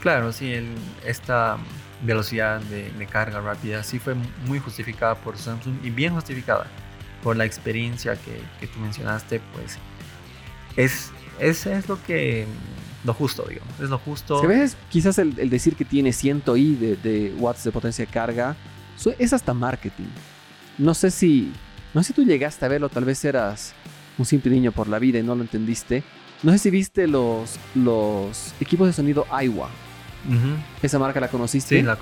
Claro, 0.01 0.33
sí, 0.33 0.53
esta 1.05 1.59
velocidad 2.03 2.61
de, 2.63 3.07
carga 3.07 3.41
rápida 3.41 3.83
sí 3.83 3.99
fue 3.99 4.15
muy 4.47 4.59
justificada 4.59 5.15
por 5.15 5.37
Samsung 5.37 5.75
y 5.83 5.91
bien 5.91 6.15
justificada 6.15 6.67
por 7.23 7.37
la 7.37 7.45
experiencia 7.45 8.17
que, 8.17 8.41
que 8.59 8.67
tú 8.67 8.79
mencionaste, 8.81 9.41
pues 9.53 9.77
es, 10.77 11.11
es, 11.39 11.67
es, 11.67 11.89
lo 11.89 12.03
que 12.03 12.47
lo 13.05 13.13
justo, 13.13 13.45
digamos, 13.47 13.79
es 13.81 13.91
lo 13.91 13.99
justo. 13.99 14.43
Quizás 14.89 15.19
el, 15.19 15.51
decir 15.51 15.77
que 15.77 15.85
tiene 15.85 16.13
100 16.13 16.45
i 16.57 16.75
de, 16.75 16.97
de, 16.97 17.35
watts 17.39 17.65
de 17.65 17.73
potencia 17.73 18.07
de 18.07 18.11
carga, 18.11 18.57
es 19.19 19.33
hasta 19.33 19.53
marketing. 19.53 20.09
No 20.79 20.95
sé 20.95 21.11
si, 21.11 21.53
no 21.93 22.03
sé 22.03 22.09
si 22.09 22.13
tú 22.15 22.25
llegaste 22.25 22.65
a 22.65 22.69
verlo, 22.69 22.89
tal 22.89 23.05
vez 23.05 23.23
eras 23.25 23.75
un 24.19 24.25
simple 24.25 24.51
niño 24.51 24.73
por 24.73 24.89
la 24.89 24.99
vida 24.99 25.19
y 25.19 25.23
no 25.23 25.35
lo 25.35 25.43
entendiste. 25.43 26.03
No 26.43 26.53
sé 26.53 26.59
si 26.59 26.71
viste 26.71 27.07
los, 27.07 27.57
los 27.75 28.55
equipos 28.61 28.87
de 28.87 28.93
sonido 28.93 29.27
Aiwa. 29.31 29.69
¿Esa 30.83 30.99
marca 30.99 31.21
la 31.21 31.29
conociste? 31.29 31.79
Sí, 31.79 31.83
la 31.83 31.99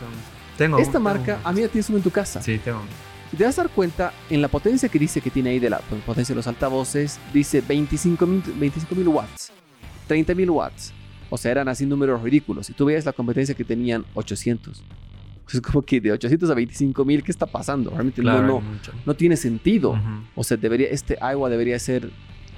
Tengo. 0.57 0.79
Esta 0.79 0.99
marca, 0.99 1.41
a 1.45 1.53
mí 1.53 1.61
ya 1.61 1.69
tienes 1.69 1.89
uno 1.89 1.99
en 1.99 2.05
tu 2.05 2.11
casa. 2.11 2.43
Sí, 2.43 2.59
tengo. 2.59 2.83
Si 3.31 3.37
te 3.37 3.45
vas 3.45 3.59
a 3.59 3.63
dar 3.65 3.71
cuenta, 3.71 4.13
en 4.31 4.41
la 4.41 4.49
potencia 4.49 4.89
que 4.89 4.99
dice 4.99 5.21
que 5.21 5.31
tiene 5.31 5.51
ahí 5.51 5.59
de 5.59 5.71
la 5.71 5.79
potencia 5.79 6.33
de 6.33 6.37
los 6.37 6.47
altavoces, 6.47 7.19
dice 7.33 7.63
25.000 7.63 9.09
watts, 9.09 9.53
30.000 10.09 10.51
watts. 10.51 10.93
O 11.31 11.37
sea, 11.37 11.51
eran 11.53 11.69
así 11.69 11.85
números 11.85 12.23
ridículos. 12.23 12.71
Y 12.71 12.73
tú 12.73 12.87
veías 12.87 13.05
la 13.05 13.13
competencia 13.13 13.55
que 13.55 13.65
tenían 13.65 14.07
800. 14.15 14.83
Es 15.53 15.61
como 15.61 15.83
que 15.83 16.01
de 16.01 16.13
800 16.13 16.51
a 16.51 16.55
25.000, 16.55 17.23
¿qué 17.23 17.33
está 17.33 17.47
pasando? 17.47 17.91
Realmente 17.91 18.23
no, 18.23 18.63
no, 19.07 19.15
tiene 19.15 19.37
sentido. 19.37 19.99
O 20.35 20.45
sea, 20.45 20.57
debería, 20.57 20.89
este 20.89 21.17
agua 21.21 21.49
debería 21.49 21.79
ser 21.79 22.11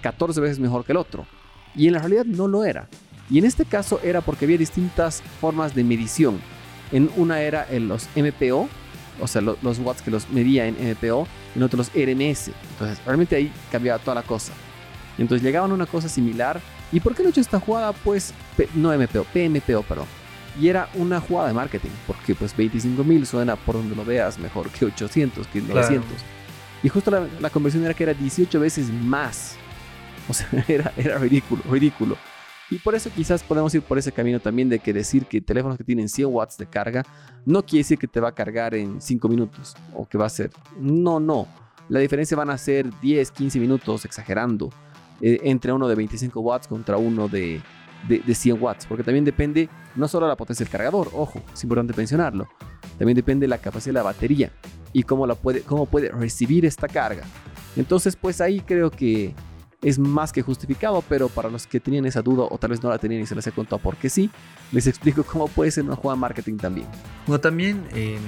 14 0.03 0.41
veces 0.41 0.59
mejor 0.59 0.85
que 0.85 0.93
el 0.93 0.99
otro. 0.99 1.27
Y 1.75 1.87
en 1.87 1.93
la 1.93 2.01
realidad 2.01 2.25
no 2.25 2.49
lo 2.49 2.65
era. 2.65 2.89
Y 3.31 3.39
en 3.39 3.45
este 3.45 3.65
caso 3.65 4.01
era 4.03 4.21
porque 4.21 4.45
había 4.45 4.59
distintas 4.59 5.23
formas 5.41 5.75
de 5.75 5.85
medición. 5.85 6.41
En 6.91 7.09
una 7.17 7.41
era 7.41 7.65
en 7.71 7.87
los 7.87 8.09
MPO, 8.17 8.69
o 9.21 9.27
sea, 9.29 9.41
los 9.41 9.79
watts 9.79 10.03
que 10.03 10.11
los 10.11 10.29
medía 10.31 10.67
en 10.67 10.75
MPO, 10.75 11.29
en 11.55 11.63
otros 11.63 11.79
los 11.79 11.89
RMS. 11.89 12.51
Entonces, 12.73 13.05
realmente 13.05 13.37
ahí 13.37 13.53
cambiaba 13.71 14.01
toda 14.01 14.17
la 14.17 14.23
cosa. 14.23 14.53
Entonces 15.17 15.45
llegaban 15.45 15.71
a 15.71 15.75
una 15.75 15.87
cosa 15.87 16.09
similar. 16.09 16.61
¿Y 16.91 16.99
por 16.99 17.15
qué 17.15 17.23
no 17.23 17.29
he 17.29 17.31
hecho 17.31 17.41
esta 17.41 17.61
jugada? 17.61 17.93
Pues, 17.93 18.35
no 18.75 18.93
MPO, 18.93 19.25
PMPO, 19.33 19.83
perdón. 19.83 20.07
Y 20.59 20.69
era 20.69 20.89
una 20.95 21.21
jugada 21.21 21.49
de 21.49 21.55
marketing, 21.55 21.91
porque 22.07 22.35
pues 22.35 22.57
25 22.57 23.05
mil 23.05 23.27
suena 23.27 23.57
por 23.57 23.77
donde 23.77 23.95
lo 23.95 24.05
veas 24.05 24.39
mejor 24.39 24.69
que 24.71 24.85
800, 24.85 25.47
que 25.47 25.61
900. 25.61 26.07
Y 26.83 26.89
justo 26.89 27.11
la, 27.11 27.27
la, 27.41 27.51
conversión 27.51 27.85
era 27.85 27.95
que 27.95 28.05
era 28.05 28.15
18 28.15 28.59
veces 28.59 28.91
más. 28.91 29.57
O 30.29 30.35
sea, 30.35 30.49
era, 30.69 30.93
era 30.97 31.19
ridículo, 31.19 31.63
ridículo. 31.71 32.17
Y 32.71 32.79
por 32.79 32.95
eso 32.95 33.11
quizás 33.15 33.43
podemos 33.43 33.75
ir 33.75 33.83
por 33.83 33.99
ese 33.99 34.13
camino 34.13 34.39
también 34.39 34.69
de 34.69 34.79
que 34.79 34.93
decir 34.93 35.27
que 35.27 35.41
teléfonos 35.41 35.77
que 35.77 35.85
tienen 35.85 36.09
100 36.09 36.29
watts 36.29 36.57
de 36.57 36.67
carga 36.67 37.05
no 37.45 37.65
quiere 37.65 37.81
decir 37.81 37.99
que 37.99 38.07
te 38.07 38.21
va 38.21 38.29
a 38.29 38.35
cargar 38.35 38.75
en 38.75 39.01
5 39.01 39.29
minutos 39.29 39.75
o 39.93 40.09
que 40.09 40.17
va 40.17 40.27
a 40.27 40.31
ser. 40.31 40.51
No, 40.79 41.19
no. 41.19 41.49
La 41.89 41.99
diferencia 41.99 42.37
van 42.37 42.51
a 42.51 42.59
ser 42.59 42.89
10, 43.01 43.33
15 43.33 43.59
minutos 43.59 44.05
exagerando 44.05 44.71
eh, 45.21 45.41
entre 45.43 45.73
uno 45.73 45.89
de 45.89 45.97
25 45.97 46.41
watts 46.41 46.69
contra 46.69 46.97
uno 46.97 47.27
de, 47.27 47.61
de, 48.09 48.35
100 48.35 48.63
watts. 48.63 48.87
Porque 48.87 49.05
también 49.05 49.25
depende 49.25 49.69
no 49.95 50.09
solo 50.09 50.29
la 50.29 50.37
potencia 50.37 50.65
del 50.65 50.71
cargador, 50.71 51.11
ojo, 51.13 51.43
es 51.53 51.63
importante 51.63 51.95
mencionarlo. 51.97 52.49
También 52.99 53.17
depende 53.17 53.49
la 53.49 53.59
capacidad 53.59 53.95
de 53.95 53.99
la 53.99 54.03
batería 54.03 54.51
y 54.93 55.03
cómo, 55.03 55.27
la 55.27 55.35
puede, 55.35 55.63
cómo 55.63 55.87
puede 55.87 56.11
recibir 56.11 56.67
esta 56.67 56.89
carga. 56.89 57.23
Entonces, 57.77 58.17
pues 58.17 58.41
ahí 58.41 58.61
creo 58.61 58.91
que 58.91 59.35
es 59.83 59.99
más 59.99 60.33
que 60.33 60.43
justificado, 60.43 61.03
pero 61.09 61.29
para 61.29 61.49
los 61.49 61.67
que 61.67 61.81
tenían 61.81 62.05
esa 62.05 62.23
duda 62.23 62.45
o 62.51 62.59
tal 62.59 62.71
vez 62.71 62.83
no 62.83 62.91
la 62.91 62.99
tenían 62.99 63.23
y 63.23 63.27
se 63.27 63.35
les 63.35 63.47
he 63.47 63.53
contado 63.53 63.81
porque 63.83 64.11
sí, 64.11 64.31
les 64.73 64.87
explico 64.87 65.23
cómo 65.25 65.49
puede 65.49 65.71
ser 65.71 65.85
una 65.85 65.97
jugada 65.97 66.17
de 66.17 66.21
marketing 66.21 66.57
también. 66.57 66.87
Bueno, 67.27 67.41
también 67.41 67.87
em, 67.95 68.21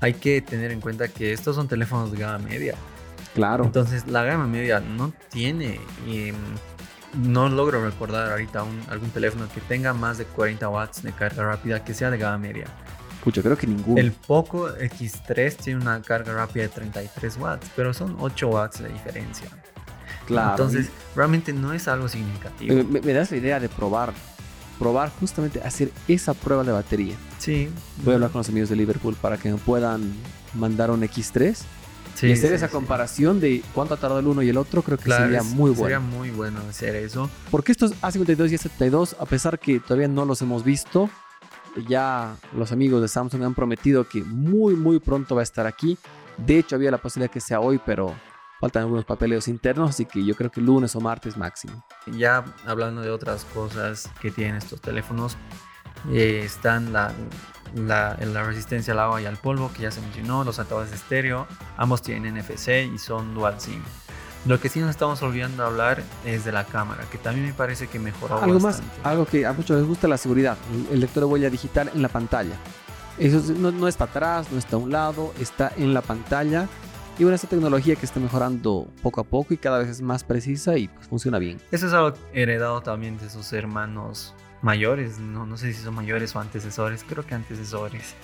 hay 0.00 0.14
que 0.14 0.40
tener 0.40 0.70
en 0.70 0.80
cuenta 0.80 1.08
que 1.08 1.32
estos 1.32 1.56
son 1.56 1.66
teléfonos 1.68 2.12
de 2.12 2.18
gama 2.18 2.38
media. 2.38 2.74
Claro. 3.34 3.64
Entonces 3.64 4.06
la 4.06 4.24
gama 4.24 4.46
media 4.46 4.80
no 4.80 5.12
tiene, 5.30 5.80
em, 6.06 6.34
no 7.14 7.48
logro 7.48 7.84
recordar 7.84 8.30
ahorita 8.30 8.64
algún 8.88 9.10
teléfono 9.10 9.48
que 9.52 9.60
tenga 9.60 9.92
más 9.92 10.18
de 10.18 10.24
40 10.24 10.68
watts 10.68 11.02
de 11.02 11.12
carga 11.12 11.44
rápida 11.44 11.84
que 11.84 11.94
sea 11.94 12.10
de 12.10 12.18
gama 12.18 12.38
media. 12.38 12.66
Pucha, 13.24 13.42
creo 13.42 13.56
que 13.56 13.66
ninguno. 13.66 14.00
El 14.00 14.12
Poco 14.12 14.70
X3 14.70 15.56
tiene 15.56 15.80
una 15.80 16.00
carga 16.00 16.32
rápida 16.32 16.64
de 16.64 16.68
33 16.70 17.36
watts, 17.36 17.70
pero 17.76 17.92
son 17.92 18.16
8 18.18 18.48
watts 18.48 18.82
de 18.82 18.88
diferencia. 18.88 19.48
Entonces, 20.28 20.90
realmente 21.16 21.52
no 21.52 21.72
es 21.72 21.88
algo 21.88 22.08
significativo. 22.08 22.84
Me, 22.84 23.12
das 23.12 23.30
la 23.30 23.36
idea 23.36 23.60
de 23.60 23.68
probar, 23.68 24.12
probar 24.78 25.10
justamente 25.18 25.60
hacer 25.60 25.90
esa 26.08 26.34
prueba 26.34 26.62
de 26.62 26.72
batería. 26.72 27.16
Sí. 27.38 27.68
Voy 28.04 28.12
a 28.12 28.14
hablar 28.14 28.30
con 28.30 28.38
los 28.40 28.48
amigos 28.48 28.68
de 28.68 28.76
Liverpool 28.76 29.16
para 29.20 29.36
que 29.36 29.50
me 29.50 29.58
puedan 29.58 30.12
mandar 30.54 30.90
un 30.90 31.02
X3 31.02 31.58
sí, 32.20 32.28
y 32.28 32.32
hacer 32.32 32.52
esa 32.52 32.68
comparación 32.68 33.40
de 33.40 33.62
cuánto 33.74 33.94
ha 33.94 33.96
tardado 33.96 34.20
el 34.20 34.26
uno 34.26 34.42
y 34.42 34.48
el 34.48 34.56
otro, 34.56 34.82
creo 34.82 34.98
que 34.98 35.10
sería 35.10 35.42
muy 35.42 35.70
bueno. 35.70 35.82
Sería 35.82 36.00
muy 36.00 36.30
bueno 36.30 36.60
hacer 36.68 36.94
eso. 36.96 37.28
Porque 37.50 37.72
estos 37.72 37.92
A52 38.00 38.50
y 38.50 38.56
A72, 38.56 39.16
a 39.18 39.26
pesar 39.26 39.58
que 39.58 39.80
todavía 39.80 40.08
no 40.08 40.24
los 40.24 40.42
hemos 40.42 40.64
visto, 40.64 41.10
ya 41.88 42.36
los 42.56 42.72
amigos 42.72 43.02
de 43.02 43.08
Samsung 43.08 43.42
han 43.42 43.54
prometido 43.54 44.08
que 44.08 44.22
muy, 44.22 44.74
muy 44.74 45.00
pronto 45.00 45.34
va 45.34 45.42
a 45.42 45.44
estar 45.44 45.66
aquí. 45.66 45.98
De 46.36 46.58
hecho, 46.58 46.76
había 46.76 46.90
la 46.90 46.98
posibilidad 46.98 47.32
que 47.32 47.40
sea 47.40 47.60
hoy, 47.60 47.80
pero 47.84 48.14
Faltan 48.60 48.82
algunos 48.82 49.06
papeleos 49.06 49.48
internos, 49.48 49.88
así 49.88 50.04
que 50.04 50.22
yo 50.22 50.36
creo 50.36 50.50
que 50.50 50.60
lunes 50.60 50.94
o 50.94 51.00
martes 51.00 51.38
máximo. 51.38 51.82
Ya 52.06 52.44
hablando 52.66 53.00
de 53.00 53.10
otras 53.10 53.46
cosas 53.46 54.10
que 54.20 54.30
tienen 54.30 54.56
estos 54.56 54.82
teléfonos, 54.82 55.38
eh, 56.12 56.42
están 56.44 56.92
la, 56.92 57.10
la, 57.74 58.16
la, 58.20 58.42
resistencia 58.42 58.92
al 58.92 59.00
agua 59.00 59.20
y 59.20 59.26
al 59.26 59.36
polvo, 59.36 59.70
que 59.72 59.82
ya 59.82 59.90
se 59.90 60.00
mencionó, 60.00 60.44
los 60.44 60.58
altavoces 60.58 60.92
estéreo, 60.92 61.46
ambos 61.76 62.02
tienen 62.02 62.36
NFC 62.36 62.92
y 62.92 62.98
son 62.98 63.34
dual 63.34 63.60
SIM. 63.60 63.82
Lo 64.46 64.58
que 64.58 64.68
sí 64.70 64.80
nos 64.80 64.90
estamos 64.90 65.20
olvidando 65.22 65.64
hablar 65.64 66.02
es 66.24 66.44
de 66.44 66.52
la 66.52 66.64
cámara, 66.64 67.04
que 67.10 67.18
también 67.18 67.46
me 67.46 67.52
parece 67.52 67.88
que 67.88 67.98
mejoró 67.98 68.42
algo 68.42 68.58
más, 68.58 68.82
algo 69.02 69.26
que 69.26 69.44
a 69.44 69.52
muchos 69.52 69.78
les 69.78 69.86
gusta 69.86 70.08
la 70.08 70.16
seguridad, 70.16 70.56
el 70.90 71.00
lector 71.00 71.22
de 71.22 71.26
huella 71.26 71.50
digital 71.50 71.90
en 71.94 72.00
la 72.00 72.08
pantalla. 72.08 72.54
Eso 73.18 73.42
no, 73.52 73.70
no 73.70 73.86
está 73.86 74.04
atrás, 74.04 74.50
no 74.50 74.58
está 74.58 74.76
a 74.76 74.78
un 74.78 74.90
lado, 74.90 75.34
está 75.38 75.72
en 75.76 75.92
la 75.92 76.00
pantalla 76.00 76.68
y 77.20 77.22
bueno, 77.22 77.34
esta 77.34 77.48
tecnología 77.48 77.96
que 77.96 78.06
está 78.06 78.18
mejorando 78.18 78.88
poco 79.02 79.20
a 79.20 79.24
poco 79.24 79.52
y 79.52 79.58
cada 79.58 79.78
vez 79.78 79.88
es 79.88 80.00
más 80.00 80.24
precisa 80.24 80.78
y 80.78 80.88
pues 80.88 81.06
funciona 81.06 81.38
bien. 81.38 81.60
Eso 81.70 81.86
es 81.86 81.92
algo 81.92 82.16
heredado 82.32 82.80
también 82.80 83.18
de 83.18 83.28
sus 83.28 83.52
hermanos 83.52 84.34
mayores, 84.62 85.18
no, 85.18 85.46
no 85.46 85.56
sé 85.56 85.72
si 85.72 85.82
son 85.82 85.94
mayores 85.94 86.34
o 86.36 86.40
antecesores, 86.40 87.04
creo 87.04 87.24
que 87.26 87.34
antecesores. 87.34 88.14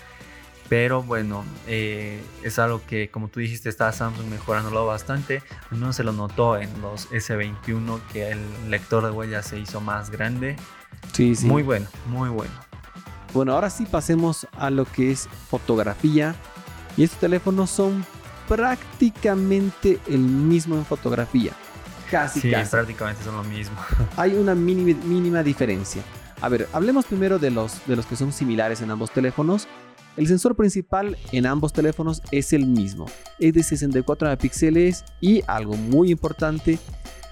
Pero 0.69 1.03
bueno, 1.03 1.45
eh, 1.69 2.21
es 2.43 2.59
algo 2.59 2.83
que 2.87 3.09
como 3.09 3.29
tú 3.29 3.39
dijiste 3.41 3.69
está 3.69 3.93
Samsung 3.93 4.27
mejorándolo 4.27 4.85
bastante. 4.87 5.43
No 5.71 5.93
se 5.93 6.03
lo 6.03 6.13
notó 6.13 6.59
en 6.59 6.69
los 6.83 7.09
S21 7.11 8.01
que 8.13 8.33
el 8.33 8.71
lector 8.71 9.05
de 9.05 9.11
huellas 9.11 9.47
se 9.47 9.59
hizo 9.59 9.81
más 9.81 10.11
grande. 10.11 10.57
Sí, 11.13 11.37
sí. 11.37 11.47
Muy 11.47 11.63
bueno, 11.63 11.87
muy 12.07 12.29
bueno. 12.31 12.53
Bueno, 13.33 13.53
ahora 13.53 13.71
sí 13.71 13.87
pasemos 13.87 14.47
a 14.59 14.71
lo 14.71 14.85
que 14.87 15.13
es 15.13 15.29
fotografía. 15.49 16.35
Y 16.97 17.05
estos 17.05 17.21
teléfonos 17.21 17.71
son 17.71 18.05
prácticamente 18.49 20.01
el 20.09 20.21
mismo 20.21 20.77
en 20.77 20.85
fotografía. 20.85 21.53
Casi, 22.11 22.41
sí, 22.41 22.51
casi. 22.51 22.71
prácticamente 22.71 23.23
son 23.23 23.37
lo 23.37 23.45
mismo. 23.45 23.77
Hay 24.17 24.35
una 24.35 24.55
mínima, 24.55 24.99
mínima 25.05 25.43
diferencia. 25.43 26.03
A 26.41 26.49
ver, 26.49 26.69
hablemos 26.73 27.07
primero 27.07 27.39
de 27.39 27.51
los, 27.51 27.87
de 27.87 27.97
los 27.97 28.07
que 28.07 28.17
son 28.17 28.33
similares 28.33 28.81
en 28.83 28.91
ambos 28.91 29.11
teléfonos. 29.11 29.67
El 30.17 30.27
sensor 30.27 30.55
principal 30.55 31.17
en 31.33 31.47
ambos 31.47 31.73
teléfonos 31.73 32.23
es 32.31 32.53
el 32.53 32.67
mismo. 32.67 33.07
Es 33.39 33.55
de 33.55 33.63
64 33.63 34.29
megapíxeles 34.29 35.05
y 35.21 35.43
algo 35.47 35.77
muy 35.77 36.11
importante, 36.11 36.79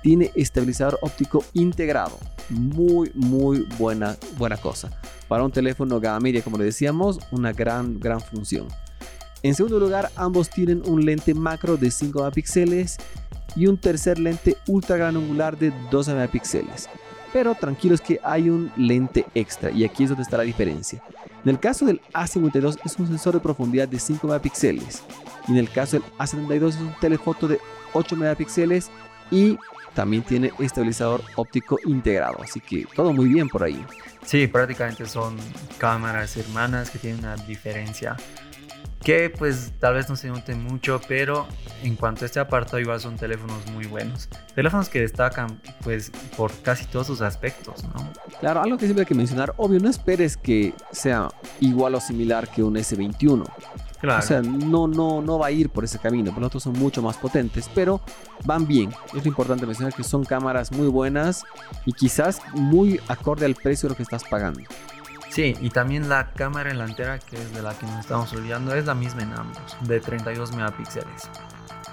tiene 0.02 0.30
estabilizador 0.34 0.98
óptico 1.00 1.42
integrado. 1.54 2.18
Muy, 2.50 3.10
muy 3.14 3.66
buena, 3.78 4.16
buena 4.36 4.58
cosa. 4.58 4.90
Para 5.28 5.44
un 5.44 5.50
teléfono 5.50 5.98
gama 5.98 6.20
media, 6.20 6.42
como 6.42 6.58
le 6.58 6.64
decíamos, 6.64 7.18
una 7.30 7.52
gran, 7.52 7.98
gran 7.98 8.20
función. 8.20 8.68
En 9.42 9.54
segundo 9.54 9.78
lugar, 9.78 10.10
ambos 10.16 10.50
tienen 10.50 10.82
un 10.86 11.04
lente 11.04 11.32
macro 11.32 11.78
de 11.78 11.90
5 11.90 12.18
megapíxeles 12.18 12.98
y 13.56 13.66
un 13.66 13.78
tercer 13.78 14.18
lente 14.18 14.56
ultra 14.66 14.96
gran 14.96 15.16
angular 15.16 15.58
de 15.58 15.72
12 15.90 16.12
megapíxeles. 16.12 16.88
Pero 17.34 17.54
tranquilos 17.54 18.00
que 18.00 18.18
hay 18.24 18.48
un 18.48 18.72
lente 18.76 19.26
extra 19.34 19.70
y 19.70 19.84
aquí 19.84 20.04
es 20.04 20.08
donde 20.08 20.22
está 20.22 20.38
la 20.38 20.44
diferencia. 20.44 21.02
En 21.44 21.50
el 21.50 21.60
caso 21.60 21.84
del 21.84 22.00
A52 22.14 22.78
es 22.82 22.98
un 22.98 23.08
sensor 23.08 23.34
de 23.34 23.40
profundidad 23.40 23.86
de 23.86 23.98
5 23.98 24.26
megapíxeles 24.26 25.02
y 25.46 25.52
en 25.52 25.58
el 25.58 25.68
caso 25.68 25.98
del 25.98 26.04
A72 26.16 26.68
es 26.68 26.76
un 26.76 26.94
telefoto 27.00 27.46
de 27.46 27.58
8 27.92 28.16
megapíxeles 28.16 28.90
y 29.30 29.58
también 29.94 30.22
tiene 30.22 30.52
estabilizador 30.58 31.22
óptico 31.36 31.78
integrado, 31.84 32.40
así 32.42 32.60
que 32.60 32.86
todo 32.94 33.12
muy 33.12 33.28
bien 33.28 33.48
por 33.48 33.62
ahí. 33.62 33.84
Sí, 34.24 34.46
prácticamente 34.46 35.06
son 35.06 35.36
cámaras 35.78 36.36
hermanas 36.36 36.90
que 36.90 36.98
tienen 36.98 37.20
una 37.20 37.36
diferencia 37.36 38.16
que 39.04 39.28
pues 39.28 39.72
tal 39.78 39.94
vez 39.94 40.08
no 40.08 40.16
se 40.16 40.28
note 40.28 40.54
mucho, 40.54 41.00
pero 41.06 41.46
en 41.82 41.94
cuanto 41.94 42.24
a 42.24 42.26
este 42.26 42.40
apartado 42.40 42.78
igual 42.80 42.98
son 43.00 43.16
teléfonos 43.16 43.66
muy 43.72 43.86
buenos. 43.86 44.30
Teléfonos 44.54 44.88
que 44.88 45.00
destacan 45.00 45.60
pues 45.82 46.10
por 46.36 46.50
casi 46.62 46.86
todos 46.86 47.06
sus 47.06 47.20
aspectos, 47.20 47.84
¿no? 47.84 48.10
Claro, 48.40 48.62
algo 48.62 48.78
que 48.78 48.86
siempre 48.86 49.02
hay 49.02 49.06
que 49.06 49.14
mencionar, 49.14 49.52
obvio, 49.58 49.78
no 49.78 49.90
esperes 49.90 50.38
que 50.38 50.72
sea 50.90 51.28
igual 51.60 51.94
o 51.94 52.00
similar 52.00 52.48
que 52.48 52.62
un 52.62 52.76
S21. 52.76 53.44
Claro. 54.00 54.18
O 54.18 54.26
sea, 54.26 54.42
no, 54.42 54.86
no, 54.86 55.22
no 55.22 55.38
va 55.38 55.46
a 55.46 55.50
ir 55.50 55.70
por 55.70 55.84
ese 55.84 55.98
camino, 55.98 56.32
los 56.36 56.46
otros 56.46 56.62
son 56.62 56.74
mucho 56.74 57.02
más 57.02 57.16
potentes, 57.16 57.70
pero 57.74 58.00
van 58.44 58.66
bien. 58.66 58.90
Es 59.14 59.24
importante 59.26 59.66
mencionar 59.66 59.94
que 59.94 60.02
son 60.02 60.24
cámaras 60.24 60.72
muy 60.72 60.88
buenas 60.88 61.44
y 61.84 61.92
quizás 61.92 62.40
muy 62.54 63.00
acorde 63.08 63.44
al 63.44 63.54
precio 63.54 63.88
de 63.88 63.92
lo 63.92 63.96
que 63.96 64.02
estás 64.02 64.24
pagando. 64.24 64.60
Sí, 65.34 65.56
y 65.60 65.70
también 65.70 66.08
la 66.08 66.30
cámara 66.30 66.70
delantera, 66.70 67.18
que 67.18 67.34
es 67.34 67.52
de 67.52 67.60
la 67.60 67.76
que 67.76 67.86
nos 67.86 67.98
estamos 67.98 68.32
olvidando, 68.34 68.72
es 68.72 68.86
la 68.86 68.94
misma 68.94 69.22
en 69.22 69.32
ambos, 69.32 69.76
de 69.80 69.98
32 69.98 70.54
megapíxeles. 70.54 71.28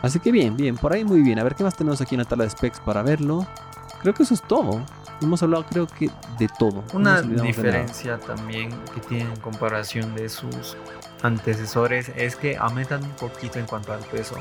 Así 0.03 0.19
que 0.19 0.31
bien, 0.31 0.55
bien, 0.55 0.77
por 0.77 0.93
ahí 0.93 1.03
muy 1.03 1.23
bien. 1.23 1.39
A 1.39 1.43
ver 1.43 1.55
qué 1.55 1.63
más 1.63 1.75
tenemos 1.75 1.99
aquí 2.01 2.13
en 2.13 2.19
la 2.19 2.25
tabla 2.25 2.43
de 2.43 2.51
specs 2.51 2.79
para 2.81 3.01
verlo. 3.01 3.47
Creo 3.99 4.13
que 4.13 4.21
eso 4.21 4.35
es 4.35 4.43
todo. 4.43 4.85
Hemos 5.23 5.41
hablado 5.41 5.65
creo 5.65 5.87
que 5.87 6.11
de 6.37 6.47
todo. 6.59 6.83
Una 6.93 7.23
diferencia 7.23 8.19
también 8.19 8.69
que 8.93 9.01
tiene 9.01 9.23
en 9.23 9.39
comparación 9.39 10.13
de 10.13 10.29
sus 10.29 10.77
antecesores 11.23 12.11
es 12.15 12.35
que 12.35 12.57
aumentan 12.57 13.03
un 13.03 13.15
poquito 13.15 13.57
en 13.57 13.65
cuanto 13.65 13.91
al 13.91 14.01
peso. 14.01 14.35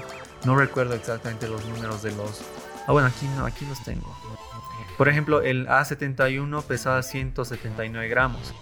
No 0.45 0.57
recuerdo 0.57 0.93
exactamente 0.93 1.49
los 1.49 1.65
números 1.65 2.03
de 2.03 2.13
los... 2.13 2.43
Ah, 2.87 2.93
bueno, 2.93 3.09
aquí 3.09 3.27
no, 3.39 3.47
aquí 3.47 3.65
los 3.65 3.83
tengo. 3.83 4.15
Por 4.99 5.09
ejemplo, 5.09 5.41
el 5.41 5.67
A71 5.69 6.63
pesaba 6.65 7.03
179 7.03 8.07
gramos 8.09 8.53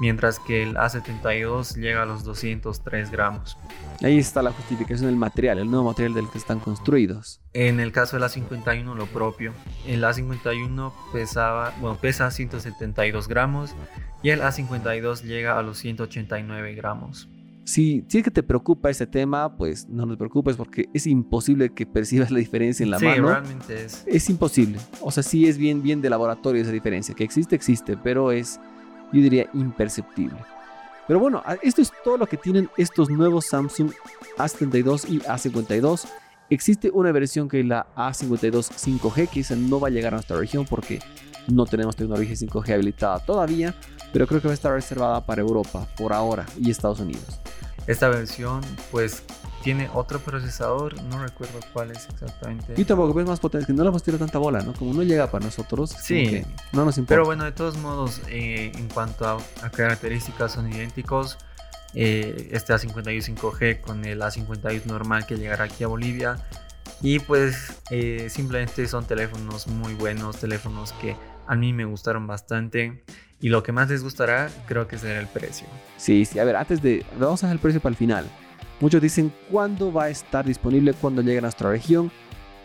mientras 0.00 0.38
que 0.38 0.62
el 0.62 0.74
A72 0.76 1.76
llega 1.76 2.02
a 2.02 2.06
los 2.06 2.24
203 2.24 3.10
gramos. 3.10 3.56
Ahí 4.02 4.18
está 4.18 4.42
la 4.42 4.52
justificación 4.52 5.06
del 5.06 5.16
material, 5.16 5.58
el 5.58 5.70
nuevo 5.70 5.86
material 5.86 6.14
del 6.14 6.28
que 6.30 6.38
están 6.38 6.60
construidos. 6.60 7.40
En 7.52 7.80
el 7.80 7.92
caso 7.92 8.16
del 8.16 8.28
A51 8.28 8.94
lo 8.94 9.06
propio. 9.06 9.52
El 9.86 10.04
A51 10.04 10.92
pesaba, 11.12 11.74
bueno, 11.80 11.98
pesa 12.00 12.30
172 12.30 13.28
gramos 13.28 13.74
y 14.22 14.30
el 14.30 14.40
A52 14.40 15.22
llega 15.22 15.58
a 15.58 15.62
los 15.62 15.78
189 15.78 16.74
gramos. 16.74 17.28
Si, 17.64 18.04
si 18.06 18.18
es 18.18 18.24
que 18.24 18.30
te 18.30 18.44
preocupa 18.44 18.90
ese 18.90 19.08
tema, 19.08 19.56
pues 19.56 19.88
no 19.88 20.06
te 20.06 20.16
preocupes 20.16 20.54
porque 20.54 20.88
es 20.94 21.04
imposible 21.04 21.70
que 21.70 21.84
percibas 21.84 22.30
la 22.30 22.38
diferencia 22.38 22.84
en 22.84 22.90
la 22.92 23.00
mano. 23.00 23.14
Sí, 23.14 23.20
realmente 23.20 23.84
es. 23.84 24.04
Es 24.06 24.30
imposible. 24.30 24.78
O 25.00 25.10
sea, 25.10 25.24
sí 25.24 25.48
es 25.48 25.58
bien, 25.58 25.82
bien 25.82 26.00
de 26.00 26.08
laboratorio 26.08 26.62
esa 26.62 26.70
diferencia. 26.70 27.12
Que 27.16 27.24
existe, 27.24 27.56
existe, 27.56 27.96
pero 27.96 28.30
es 28.30 28.60
yo 29.12 29.20
diría 29.20 29.48
imperceptible. 29.54 30.38
Pero 31.06 31.20
bueno, 31.20 31.42
esto 31.62 31.82
es 31.82 31.92
todo 32.02 32.16
lo 32.16 32.26
que 32.26 32.36
tienen 32.36 32.68
estos 32.76 33.08
nuevos 33.08 33.46
Samsung 33.46 33.92
A72 34.38 35.08
y 35.08 35.20
A52. 35.20 36.08
Existe 36.50 36.90
una 36.92 37.12
versión 37.12 37.48
que 37.48 37.60
es 37.60 37.66
la 37.66 37.86
A52 37.94 38.70
5G, 38.70 39.28
que 39.28 39.40
esa 39.40 39.56
no 39.56 39.78
va 39.78 39.88
a 39.88 39.90
llegar 39.90 40.14
a 40.14 40.16
nuestra 40.16 40.36
región 40.36 40.64
porque 40.68 41.00
no 41.48 41.64
tenemos 41.64 41.94
tecnología 41.94 42.34
5G 42.34 42.74
habilitada 42.74 43.20
todavía, 43.20 43.74
pero 44.12 44.26
creo 44.26 44.40
que 44.40 44.48
va 44.48 44.52
a 44.52 44.54
estar 44.54 44.72
reservada 44.72 45.24
para 45.24 45.42
Europa 45.42 45.86
por 45.96 46.12
ahora 46.12 46.44
y 46.58 46.70
Estados 46.70 47.00
Unidos. 47.00 47.40
Esta 47.86 48.08
versión 48.08 48.60
pues 48.90 49.22
tiene 49.62 49.90
otro 49.92 50.20
procesador, 50.20 51.02
no 51.04 51.20
recuerdo 51.20 51.58
cuál 51.72 51.90
es 51.90 52.08
exactamente. 52.08 52.74
Y 52.76 52.84
tampoco 52.84 53.18
es 53.20 53.26
más 53.26 53.40
potente, 53.40 53.66
que 53.66 53.72
no 53.72 53.82
le 53.82 53.88
hemos 53.88 54.02
tirado 54.02 54.24
tanta 54.24 54.38
bola, 54.38 54.60
¿no? 54.60 54.72
Como 54.74 54.94
no 54.94 55.02
llega 55.02 55.28
para 55.28 55.44
nosotros, 55.44 55.90
sí, 55.90 56.44
no 56.72 56.84
nos 56.84 56.98
importa. 56.98 57.14
Pero 57.14 57.24
bueno, 57.24 57.42
de 57.42 57.50
todos 57.50 57.76
modos, 57.78 58.20
eh, 58.28 58.70
en 58.76 58.88
cuanto 58.88 59.26
a, 59.26 59.70
características, 59.70 60.52
son 60.52 60.72
idénticos. 60.72 61.38
Eh, 61.94 62.50
este 62.52 62.74
A51 62.74 63.34
5G 63.36 63.80
con 63.80 64.04
el 64.04 64.20
A51 64.20 64.84
normal 64.84 65.26
que 65.26 65.36
llegará 65.36 65.64
aquí 65.64 65.82
a 65.82 65.88
Bolivia. 65.88 66.36
Y 67.02 67.18
pues 67.18 67.72
eh, 67.90 68.28
simplemente 68.30 68.86
son 68.86 69.04
teléfonos 69.04 69.66
muy 69.66 69.94
buenos, 69.94 70.36
teléfonos 70.36 70.92
que 70.92 71.16
a 71.46 71.54
mí 71.56 71.72
me 71.72 71.84
gustaron 71.84 72.26
bastante. 72.26 73.02
Y 73.40 73.48
lo 73.50 73.62
que 73.62 73.72
más 73.72 73.90
les 73.90 74.02
gustará, 74.02 74.50
creo 74.66 74.88
que 74.88 74.98
será 74.98 75.20
el 75.20 75.26
precio. 75.26 75.66
Sí, 75.96 76.24
sí, 76.24 76.38
a 76.38 76.44
ver, 76.44 76.56
antes 76.56 76.80
de. 76.80 77.04
Vamos 77.18 77.42
a 77.42 77.46
hacer 77.46 77.56
el 77.56 77.60
precio 77.60 77.80
para 77.80 77.90
el 77.90 77.96
final. 77.96 78.26
Muchos 78.80 79.00
dicen 79.00 79.32
cuándo 79.50 79.92
va 79.92 80.04
a 80.04 80.08
estar 80.10 80.44
disponible, 80.44 80.94
cuando 80.94 81.22
llegue 81.22 81.38
a 81.38 81.42
nuestra 81.42 81.70
región. 81.70 82.10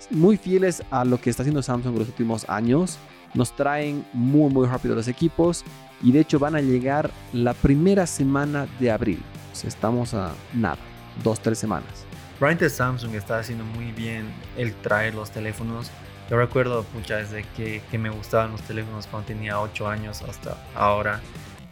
Muy 0.09 0.37
fieles 0.37 0.83
a 0.91 1.05
lo 1.05 1.19
que 1.19 1.29
está 1.29 1.43
haciendo 1.43 1.61
Samsung 1.61 1.93
en 1.93 1.99
los 1.99 2.07
últimos 2.09 2.49
años. 2.49 2.97
Nos 3.33 3.55
traen 3.55 4.05
muy 4.11 4.51
muy 4.51 4.67
rápido 4.67 4.93
los 4.93 5.07
equipos 5.07 5.63
y 6.03 6.11
de 6.11 6.19
hecho 6.19 6.37
van 6.37 6.55
a 6.55 6.61
llegar 6.61 7.09
la 7.31 7.53
primera 7.53 8.05
semana 8.05 8.67
de 8.79 8.91
abril. 8.91 9.21
O 9.53 9.55
sea, 9.55 9.69
estamos 9.69 10.13
a 10.13 10.33
nada, 10.53 10.77
dos, 11.23 11.39
tres 11.39 11.59
semanas. 11.59 12.05
Realmente 12.41 12.69
Samsung 12.69 13.15
está 13.15 13.39
haciendo 13.39 13.63
muy 13.63 13.91
bien 13.91 14.25
el 14.57 14.73
traer 14.73 15.13
los 15.13 15.31
teléfonos. 15.31 15.91
Yo 16.29 16.37
recuerdo, 16.37 16.83
pucha, 16.83 17.17
desde 17.17 17.43
que, 17.57 17.81
que 17.91 17.97
me 17.97 18.09
gustaban 18.09 18.51
los 18.51 18.61
teléfonos 18.61 19.07
cuando 19.07 19.27
tenía 19.27 19.59
8 19.59 19.87
años 19.87 20.21
hasta 20.21 20.55
ahora 20.75 21.19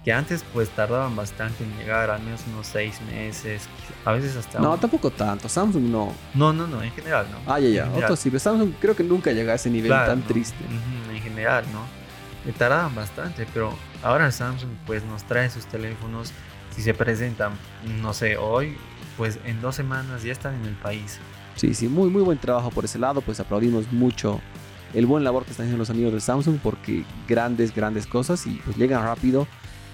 que 0.03 0.13
antes 0.13 0.43
pues 0.53 0.69
tardaban 0.69 1.15
bastante 1.15 1.63
en 1.63 1.77
llegar, 1.77 2.09
al 2.09 2.21
menos 2.21 2.41
unos 2.53 2.67
seis 2.67 2.99
meses, 3.11 3.67
a 4.05 4.13
veces 4.13 4.35
hasta... 4.35 4.59
No, 4.59 4.77
tampoco 4.77 5.11
tanto, 5.11 5.49
Samsung 5.49 5.83
no. 5.83 6.13
No, 6.33 6.53
no, 6.53 6.67
no, 6.67 6.81
en 6.81 6.91
general 6.91 7.27
no. 7.31 7.37
Ah, 7.51 7.59
ya, 7.59 7.69
ya, 7.69 7.91
otros 7.91 8.19
sí, 8.19 8.29
pero 8.29 8.39
Samsung 8.39 8.73
creo 8.79 8.95
que 8.95 9.03
nunca 9.03 9.31
llega 9.31 9.53
a 9.53 9.55
ese 9.55 9.69
nivel 9.69 9.91
tan 9.91 10.21
triste. 10.21 10.63
en 11.13 11.21
general, 11.21 11.65
¿no? 11.73 11.81
Me 12.45 12.53
tardaban 12.53 12.95
bastante, 12.95 13.45
pero 13.53 13.73
ahora 14.01 14.31
Samsung 14.31 14.71
pues 14.85 15.03
nos 15.03 15.23
trae 15.23 15.49
sus 15.49 15.65
teléfonos, 15.65 16.31
si 16.73 16.81
se 16.81 16.93
presentan, 16.93 17.51
no 18.01 18.13
sé, 18.13 18.37
hoy, 18.37 18.77
pues 19.17 19.39
en 19.43 19.59
dos 19.59 19.75
semanas 19.75 20.23
ya 20.23 20.31
están 20.31 20.55
en 20.55 20.65
el 20.65 20.75
país. 20.75 21.19
Sí, 21.59 21.73
sí, 21.73 21.87
muy, 21.89 22.09
muy 22.09 22.21
buen 22.21 22.37
trabajo 22.37 22.69
por 22.69 22.85
ese 22.85 22.97
lado, 22.97 23.19
pues 23.21 23.39
aplaudimos 23.39 23.91
mucho 23.91 24.39
el 24.93 25.05
buen 25.05 25.23
labor 25.23 25.43
que 25.43 25.51
están 25.51 25.65
haciendo 25.65 25.79
los 25.79 25.89
amigos 25.89 26.13
de 26.13 26.21
Samsung 26.21 26.57
porque 26.63 27.03
grandes, 27.27 27.75
grandes 27.75 28.07
cosas 28.07 28.47
y 28.47 28.61
pues 28.63 28.77
llegan 28.77 29.03
rápido 29.03 29.45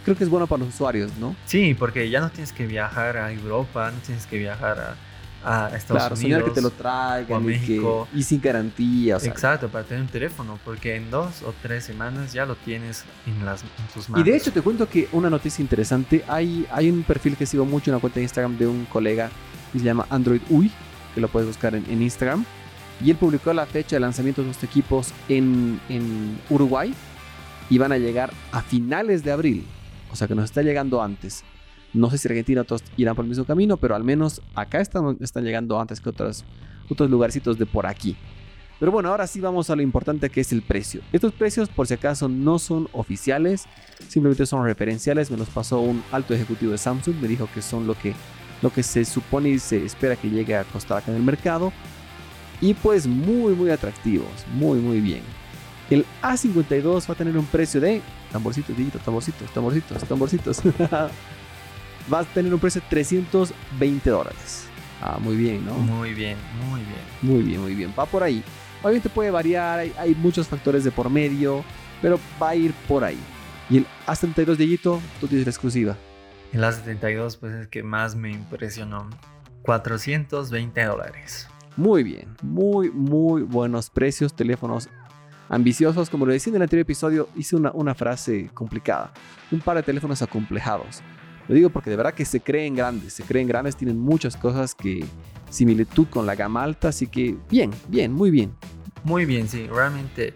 creo 0.06 0.15
que 0.15 0.23
es 0.23 0.30
bueno 0.30 0.45
para 0.45 0.63
los 0.63 0.73
usuarios, 0.73 1.12
¿no? 1.19 1.36
Sí, 1.45 1.73
porque 1.73 2.10
ya 2.10 2.21
no 2.21 2.30
tienes 2.30 2.54
que 2.54 2.67
viajar 2.67 3.17
a 3.17 3.32
Europa, 3.32 3.91
no 3.91 3.97
tienes 4.06 4.28
que 4.28 4.38
viajar 4.38 4.95
a, 5.43 5.65
a 5.65 5.75
Estados 5.75 6.04
claro, 6.04 6.15
Unidos. 6.15 6.43
que 6.43 6.51
te 6.51 6.62
lo 6.62 6.69
traigan. 6.69 7.38
a 7.38 7.39
México. 7.39 8.08
y 8.13 8.21
sin 8.21 8.39
garantía. 8.39 9.17
Exacto, 9.17 9.67
para 9.67 9.84
tener 9.84 10.04
un 10.04 10.10
teléfono, 10.10 10.60
porque 10.63 10.95
en 10.95 11.10
dos 11.10 11.41
o 11.41 11.54
tres 11.62 11.84
semanas 11.84 12.34
ya 12.34 12.45
lo 12.45 12.56
tienes 12.56 13.04
en, 13.25 13.43
las, 13.43 13.63
tus 13.93 14.08
manos. 14.08 14.25
Y 14.25 14.30
de 14.30 14.38
hecho 14.38 14.51
te 14.54 14.62
cuento 14.62 14.88
que 14.88 15.10
una 15.12 15.30
noticia 15.30 15.63
interesante, 15.63 16.23
hay, 16.28 16.67
hay 16.71 16.89
un 16.89 17.01
perfil 17.01 17.36
que 17.36 17.47
sigo 17.47 17.65
mucho, 17.65 17.89
una 17.89 17.99
cuenta 17.99 18.19
de 18.19 18.23
Instagram 18.23 18.58
de 18.58 18.67
un 18.67 18.86
colega 18.86 19.32
que 19.73 19.80
se 19.80 19.86
llama 19.86 20.06
Android 20.12 20.41
Uy, 20.49 20.71
que 21.15 21.21
lo 21.21 21.30
puedes 21.30 21.47
buscar 21.47 21.73
en, 21.73 22.01
Instagram. 22.01 22.45
Y 23.04 23.10
él 23.10 23.17
publicó 23.17 23.51
la 23.54 23.65
fecha 23.65 23.95
de 23.95 24.01
lanzamiento 24.01 24.43
de 24.43 24.51
estos 24.51 24.69
equipos 24.69 25.12
en, 25.28 25.80
en 25.89 26.39
Uruguay 26.51 26.93
y 27.69 27.78
van 27.80 27.91
a 27.91 27.97
llegar 27.97 28.32
a 28.51 28.62
finales 28.62 29.23
de 29.23 29.32
abril 29.32 29.65
o 30.15 30.17
sea 30.17 30.30
que 30.30 30.36
nos 30.36 30.45
está 30.45 30.62
llegando 30.62 31.01
antes. 31.01 31.43
No 31.93 32.10
sé 32.10 32.17
si 32.17 32.30
Argentina 32.30 32.63
todos 32.63 32.84
irán 32.95 33.15
por 33.15 33.25
el 33.25 33.30
mismo 33.30 33.43
camino, 33.43 33.75
pero 33.75 33.95
al 33.95 34.04
menos 34.06 34.41
acá 34.54 34.80
están, 34.80 35.17
están 35.19 35.43
llegando 35.43 35.78
antes 35.78 35.99
que 35.99 36.08
otros, 36.08 36.45
otros 36.88 37.10
lugarcitos 37.10 37.58
de 37.58 37.65
por 37.65 37.86
aquí. 37.86 38.15
Pero 38.80 38.93
bueno, 38.93 39.10
ahora 39.10 39.28
sí 39.28 39.41
vamos 39.41 39.69
a 39.69 39.75
lo 39.75 39.82
importante 39.82 40.30
que 40.30 40.39
es 40.39 40.54
el 40.54 40.62
precio. 40.62 41.01
Estos 41.12 41.34
precios, 41.34 41.67
por 41.67 41.86
si 41.88 41.95
acaso, 41.95 42.30
no 42.30 42.60
son 42.60 42.88
oficiales, 42.93 43.65
simplemente 44.08 44.45
son 44.45 44.63
referenciales. 44.63 45.30
Me 45.30 45.36
los 45.36 45.49
pasó 45.49 45.82
un 45.82 46.01
alto 46.13 46.34
ejecutivo 46.34 46.71
de 46.71 46.78
Samsung, 46.78 47.15
me 47.21 47.28
dijo 47.28 47.49
que 47.54 47.62
son 47.62 47.86
lo 47.86 47.93
que, 47.93 48.13
lo 48.62 48.72
que 48.72 48.84
se 48.84 49.06
supone 49.06 49.50
y 49.50 49.60
se 49.60 49.84
espera 49.86 50.15
que 50.15 50.30
llegue 50.30 50.56
a 50.56 50.63
costar 50.63 51.00
acá 51.00 51.12
en 51.12 51.18
el 51.18 51.24
mercado. 51.24 51.72
Y 52.62 52.74
pues 52.74 53.06
muy, 53.06 53.54
muy 53.54 53.70
atractivos, 53.70 54.30
muy, 54.54 54.80
muy 54.80 55.02
bien. 55.02 55.22
El 55.89 56.06
A52 56.22 57.08
va 57.10 57.13
a 57.13 57.18
tener 57.18 57.38
un 57.38 57.46
precio 57.46 57.80
de 57.80 58.02
tamborcitos, 58.32 58.76
Dieguito, 58.76 59.00
tamborcitos, 59.00 59.52
tamborcitos, 59.54 60.04
tamborcitos. 60.04 60.62
Va 62.13 62.20
a 62.20 62.24
tener 62.24 62.54
un 62.54 62.60
precio 62.60 62.82
de 62.82 62.88
320 62.88 64.10
dólares. 64.10 64.65
Ah, 65.02 65.18
muy 65.20 65.36
bien, 65.36 65.65
¿no? 65.65 65.74
Muy 65.74 66.13
bien, 66.13 66.38
muy 66.70 66.82
bien. 66.82 67.02
Muy 67.22 67.41
bien, 67.41 67.62
muy 67.62 67.74
bien. 67.74 67.94
Va 67.98 68.06
por 68.06 68.22
ahí. 68.22 68.44
Obviamente 68.82 69.10
puede 69.10 69.32
variar, 69.32 69.80
hay, 69.80 70.15
muchos 70.15 70.48
factores 70.48 70.84
de 70.84 70.91
por 70.91 71.10
medio, 71.10 71.63
pero 72.02 72.20
va 72.41 72.50
a 72.50 72.56
ir 72.56 72.74
por 72.88 73.04
ahí. 73.04 73.18
Y 73.70 73.78
el 73.78 73.88
A72, 74.06 74.56
Dieguito, 74.56 75.02
tú 75.20 75.28
tienes 75.28 75.48
la 75.48 75.50
exclusiva. 75.50 75.98
El 76.56 76.63
A72, 76.63 77.38
pues 77.38 77.54
es 77.54 77.68
que 77.68 77.84
más 77.84 78.15
me 78.15 78.32
impresionó. 78.32 79.10
420 79.63 80.86
dólares. 80.86 81.50
Muy 81.76 82.02
bien, 82.02 82.34
muy, 82.41 82.89
muy 82.91 83.41
buenos 83.41 83.89
precios, 83.89 84.34
teléfonos 84.34 84.88
ambiciosos, 85.50 86.10
como 86.10 86.26
lo 86.26 86.32
decía 86.32 86.52
en 86.52 86.56
el 86.56 86.62
anterior 86.62 86.84
episodio, 86.84 87.28
hice 87.36 87.58
una, 87.58 87.72
una 87.72 87.94
frase 87.94 88.50
complicada. 88.54 89.12
Un 89.52 89.60
par 89.60 89.76
de 89.76 89.84
teléfonos 89.84 90.22
acomplejados. 90.22 91.02
Lo 91.50 91.56
digo 91.56 91.70
porque 91.70 91.89
de 91.89 91.98
verdad 91.98 92.13
que 92.13 92.24
se 92.24 92.39
creen 92.39 92.74
grandes, 92.74 93.12
se 93.12 93.24
creen 93.24 93.50
grandes, 93.50 93.76
tienen 93.76 94.00
muchas 94.00 94.38
cosas 94.38 94.74
que 94.74 95.04
similitud 95.50 96.08
con 96.08 96.26
la 96.26 96.36
gama 96.36 96.63
alta, 96.63 96.88
así 96.88 97.08
que 97.08 97.36
bien, 97.50 97.72
bien, 97.89 98.13
muy 98.13 98.32
bien. 98.32 98.56
Muy 99.04 99.26
bien, 99.26 99.50
sí, 99.50 99.68
realmente. 99.68 100.36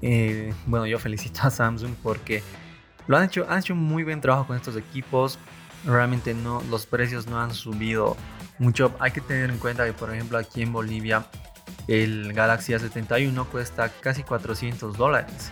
Eh, 0.00 0.54
bueno, 0.66 0.86
yo 0.86 1.00
felicito 1.00 1.40
a 1.42 1.50
Samsung 1.50 1.90
porque 2.04 2.40
lo 3.10 3.16
han 3.16 3.24
hecho, 3.24 3.44
han 3.48 3.58
hecho 3.58 3.74
muy 3.74 4.04
buen 4.04 4.20
trabajo 4.20 4.46
con 4.46 4.56
estos 4.56 4.76
equipos. 4.76 5.36
Realmente 5.84 6.32
no, 6.32 6.62
los 6.70 6.86
precios 6.86 7.26
no 7.26 7.40
han 7.40 7.52
subido 7.52 8.16
mucho. 8.60 8.94
Hay 9.00 9.10
que 9.10 9.20
tener 9.20 9.50
en 9.50 9.58
cuenta 9.58 9.84
que, 9.84 9.92
por 9.92 10.14
ejemplo, 10.14 10.38
aquí 10.38 10.62
en 10.62 10.72
Bolivia 10.72 11.26
el 11.88 12.32
Galaxy 12.32 12.72
A71 12.72 13.46
cuesta 13.46 13.88
casi 13.88 14.22
400 14.22 14.96
dólares 14.96 15.50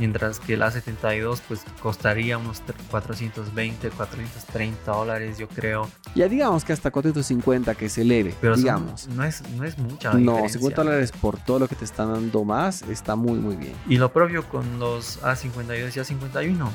mientras 0.00 0.40
que 0.40 0.54
el 0.54 0.62
A72 0.62 1.40
pues 1.46 1.60
costaría 1.80 2.38
unos 2.38 2.62
420, 2.90 3.90
430 3.90 4.90
dólares 4.90 5.38
yo 5.38 5.46
creo. 5.46 5.88
Ya 6.14 6.26
digamos 6.26 6.64
que 6.64 6.72
hasta 6.72 6.90
450 6.90 7.74
que 7.74 7.88
se 7.88 8.00
eleve, 8.00 8.34
Pero 8.40 8.56
digamos. 8.56 9.06
no, 9.08 9.22
es, 9.24 9.42
no 9.50 9.64
es 9.64 9.78
mucha 9.78 10.14
No, 10.14 10.48
50 10.48 10.82
dólares 10.82 11.12
por 11.12 11.38
todo 11.38 11.60
lo 11.60 11.68
que 11.68 11.76
te 11.76 11.84
están 11.84 12.12
dando 12.12 12.44
más 12.44 12.82
está 12.82 13.14
muy 13.14 13.38
muy 13.38 13.56
bien. 13.56 13.74
Y 13.86 13.98
lo 13.98 14.10
propio 14.12 14.48
con 14.48 14.78
los 14.80 15.22
A52 15.22 15.96
y 15.96 16.00
A51. 16.00 16.68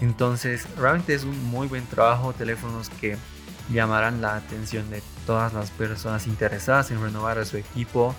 Entonces 0.00 0.66
realmente 0.76 1.14
es 1.14 1.24
un 1.24 1.44
muy 1.50 1.68
buen 1.68 1.86
trabajo, 1.86 2.32
teléfonos 2.32 2.88
que 2.88 3.16
llamarán 3.72 4.20
la 4.20 4.36
atención 4.36 4.88
de 4.90 5.02
todas 5.26 5.52
las 5.52 5.70
personas 5.70 6.26
interesadas 6.26 6.90
en 6.90 7.00
renovar 7.02 7.44
su 7.46 7.58
equipo. 7.58 8.14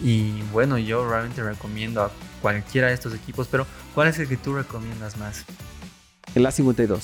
Y 0.00 0.42
bueno, 0.52 0.78
yo 0.78 1.08
realmente 1.08 1.42
recomiendo 1.42 2.02
a 2.02 2.10
cualquiera 2.40 2.88
de 2.88 2.94
estos 2.94 3.14
equipos, 3.14 3.48
pero 3.48 3.66
¿cuál 3.94 4.08
es 4.08 4.18
el 4.18 4.28
que 4.28 4.36
tú 4.36 4.54
recomiendas 4.54 5.16
más? 5.16 5.44
El 6.34 6.46
A52. 6.46 7.00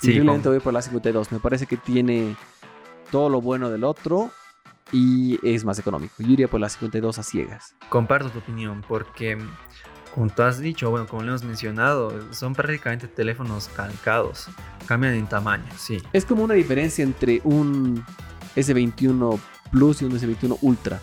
Sí, 0.00 0.12
Simplemente 0.12 0.48
voy 0.48 0.60
por 0.60 0.74
el 0.74 0.80
A52. 0.80 1.30
Me 1.30 1.40
parece 1.40 1.66
que 1.66 1.76
tiene 1.76 2.36
todo 3.10 3.28
lo 3.28 3.40
bueno 3.40 3.70
del 3.70 3.84
otro 3.84 4.30
y 4.92 5.38
es 5.46 5.64
más 5.64 5.78
económico. 5.78 6.14
Yo 6.18 6.32
iría 6.32 6.48
por 6.48 6.60
el 6.60 6.66
A52 6.66 7.18
a 7.18 7.22
ciegas. 7.22 7.74
Comparto 7.88 8.30
tu 8.30 8.38
opinión 8.38 8.84
porque, 8.86 9.38
como 10.14 10.28
tú 10.28 10.42
has 10.42 10.58
dicho, 10.58 10.90
bueno, 10.90 11.06
como 11.06 11.22
lo 11.22 11.28
hemos 11.28 11.44
mencionado, 11.44 12.32
son 12.32 12.54
prácticamente 12.54 13.08
teléfonos 13.08 13.68
calcados. 13.68 14.48
Cambian 14.86 15.14
en 15.14 15.26
tamaño, 15.26 15.66
sí. 15.76 16.02
Es 16.12 16.24
como 16.24 16.44
una 16.44 16.54
diferencia 16.54 17.02
entre 17.02 17.40
un 17.44 18.04
S21 18.54 19.38
Plus 19.70 20.02
y 20.02 20.04
un 20.04 20.12
S21 20.12 20.58
Ultra. 20.60 21.00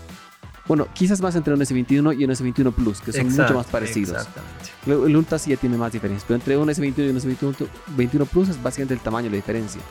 Bueno, 0.65 0.87
quizás 0.93 1.19
más 1.21 1.35
entre 1.35 1.53
un 1.53 1.59
S21 1.59 2.17
y 2.17 2.23
un 2.23 2.31
S21 2.31 2.73
Plus, 2.73 3.01
que 3.01 3.11
son 3.11 3.29
mucho 3.29 3.53
más 3.53 3.65
parecidos. 3.67 4.17
Exactamente. 4.17 5.07
El 5.07 5.15
Ultra 5.15 5.37
sí 5.37 5.49
ya 5.49 5.57
tiene 5.57 5.77
más 5.77 5.91
diferencias, 5.91 6.23
pero 6.25 6.35
entre 6.35 6.57
un 6.57 6.69
S21 6.69 7.05
y 7.05 7.09
un 7.09 7.17
S21 7.17 8.27
Plus 8.27 8.49
es 8.49 8.63
básicamente 8.63 8.93
el 8.93 9.01
tamaño 9.01 9.29
la 9.29 9.35
diferencia. 9.35 9.81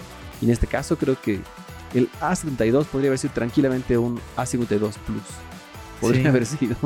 Y 0.41 0.47
en 0.47 0.51
este 0.51 0.67
caso 0.67 0.97
creo 0.97 1.21
que 1.21 1.41
el 1.95 2.11
A72 2.21 2.87
podría 2.87 3.11
haber 3.11 3.19
sido 3.19 3.35
tranquilamente 3.35 3.99
un 3.99 4.19
A52 4.37 4.79
Plus. 4.79 5.23
Podría 6.01 6.31
haber 6.31 6.47
sido. 6.47 6.77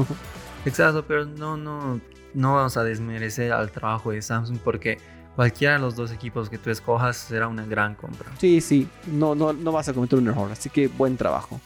Exacto, 0.64 1.04
pero 1.06 1.24
no, 1.24 1.56
no, 1.56 2.00
no 2.34 2.54
vamos 2.54 2.76
a 2.76 2.82
desmerecer 2.82 3.52
al 3.52 3.70
trabajo 3.70 4.10
de 4.10 4.20
Samsung 4.20 4.58
porque 4.58 4.98
cualquiera 5.36 5.74
de 5.74 5.78
los 5.78 5.94
dos 5.94 6.10
equipos 6.10 6.50
que 6.50 6.58
tú 6.58 6.70
escojas 6.70 7.16
será 7.16 7.46
una 7.46 7.64
gran 7.64 7.94
compra. 7.94 8.32
Sí, 8.38 8.60
sí, 8.60 8.88
no, 9.06 9.36
no, 9.36 9.52
no 9.52 9.70
vas 9.70 9.88
a 9.88 9.94
cometer 9.94 10.18
un 10.18 10.26
error, 10.26 10.50
así 10.50 10.70
que 10.70 10.88
buen 10.88 11.16
trabajo. 11.16 11.60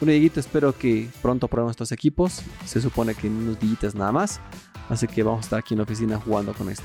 Bueno, 0.00 0.12
Dieguito, 0.12 0.38
espero 0.38 0.76
que 0.76 1.08
pronto 1.22 1.48
probemos 1.48 1.72
estos 1.72 1.90
equipos. 1.90 2.42
Se 2.64 2.80
supone 2.80 3.14
que 3.14 3.26
en 3.26 3.36
unos 3.36 3.58
días 3.58 3.94
nada 3.96 4.12
más. 4.12 4.40
Así 4.88 5.08
que 5.08 5.22
vamos 5.22 5.40
a 5.40 5.42
estar 5.42 5.58
aquí 5.58 5.74
en 5.74 5.78
la 5.78 5.84
oficina 5.84 6.18
jugando 6.18 6.54
con 6.54 6.70
esto. 6.70 6.84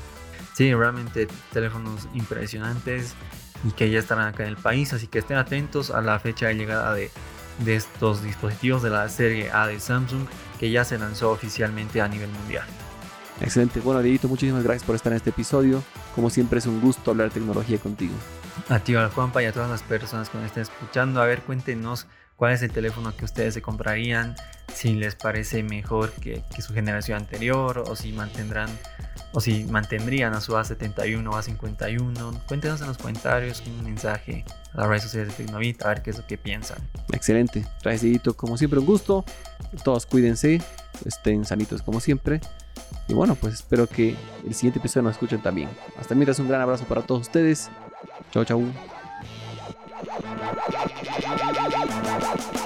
Sí, 0.54 0.74
realmente 0.74 1.28
teléfonos 1.52 2.08
impresionantes 2.14 3.14
y 3.66 3.70
que 3.72 3.90
ya 3.90 3.98
estarán 4.00 4.28
acá 4.28 4.42
en 4.42 4.50
el 4.50 4.56
país. 4.56 4.92
Así 4.92 5.06
que 5.06 5.20
estén 5.20 5.36
atentos 5.36 5.90
a 5.90 6.00
la 6.00 6.18
fecha 6.18 6.48
de 6.48 6.54
llegada 6.54 6.92
de, 6.92 7.10
de 7.64 7.76
estos 7.76 8.22
dispositivos 8.22 8.82
de 8.82 8.90
la 8.90 9.08
serie 9.08 9.50
A 9.52 9.68
de 9.68 9.78
Samsung 9.78 10.26
que 10.58 10.70
ya 10.70 10.84
se 10.84 10.98
lanzó 10.98 11.30
oficialmente 11.30 12.00
a 12.00 12.08
nivel 12.08 12.30
mundial. 12.30 12.66
Excelente. 13.40 13.80
Bueno, 13.80 14.02
Dieguito, 14.02 14.28
muchísimas 14.28 14.64
gracias 14.64 14.84
por 14.84 14.96
estar 14.96 15.12
en 15.12 15.16
este 15.16 15.30
episodio. 15.30 15.82
Como 16.14 16.30
siempre 16.30 16.58
es 16.58 16.66
un 16.66 16.80
gusto 16.80 17.12
hablar 17.12 17.28
de 17.28 17.34
tecnología 17.34 17.78
contigo. 17.78 18.14
A 18.68 18.78
ti, 18.78 18.94
al 18.94 19.10
Juanpa 19.10 19.42
y 19.42 19.46
a 19.46 19.52
todas 19.52 19.70
las 19.70 19.82
personas 19.82 20.28
que 20.28 20.38
nos 20.38 20.46
estén 20.46 20.62
escuchando. 20.64 21.20
A 21.20 21.26
ver, 21.26 21.42
cuéntenos 21.42 22.06
cuál 22.36 22.52
es 22.52 22.62
el 22.62 22.70
teléfono 22.70 23.16
que 23.16 23.24
ustedes 23.24 23.54
se 23.54 23.62
comprarían, 23.62 24.34
si 24.72 24.94
les 24.94 25.14
parece 25.14 25.62
mejor 25.62 26.12
que, 26.12 26.42
su 26.60 26.72
generación 26.72 27.18
anterior 27.18 27.84
o 27.86 27.96
si 27.96 28.12
mantendrán 28.12 28.68
o 29.32 29.40
si 29.40 29.64
mantendrían 29.64 30.32
a 30.34 30.40
su 30.40 30.52
A71 30.52 31.26
o 31.28 31.32
A51. 31.32 32.46
Cuéntenos 32.46 32.80
en 32.80 32.88
los 32.88 32.98
comentarios 32.98 33.62
un 33.66 33.84
mensaje 33.84 34.44
a 34.72 34.78
las 34.80 34.88
redes 34.88 35.02
sociales 35.04 35.36
de 35.36 35.44
Tecnovit 35.44 35.82
a 35.82 35.88
ver 35.88 36.02
qué 36.02 36.10
es 36.10 36.18
lo 36.18 36.26
que 36.26 36.38
piensan. 36.38 36.78
Excelente. 37.12 37.66
Gracias, 37.82 38.22
Como 38.36 38.56
siempre, 38.56 38.78
un 38.78 38.86
gusto. 38.86 39.24
Todos 39.82 40.06
cuídense, 40.06 40.60
estén 41.04 41.44
sanitos 41.44 41.82
como 41.82 42.00
siempre. 42.00 42.40
Y 43.08 43.14
bueno, 43.14 43.34
pues 43.34 43.54
espero 43.54 43.86
que 43.86 44.16
el 44.46 44.54
siguiente 44.54 44.78
episodio 44.78 45.02
nos 45.02 45.12
escuchen 45.12 45.42
también. 45.42 45.68
Hasta 45.98 46.14
mientras, 46.14 46.38
un 46.38 46.48
gran 46.48 46.60
abrazo 46.60 46.84
para 46.84 47.02
todos 47.02 47.22
ustedes. 47.22 47.70
Chau, 48.32 48.44
chau. 48.44 48.64
Bye. 52.20 52.63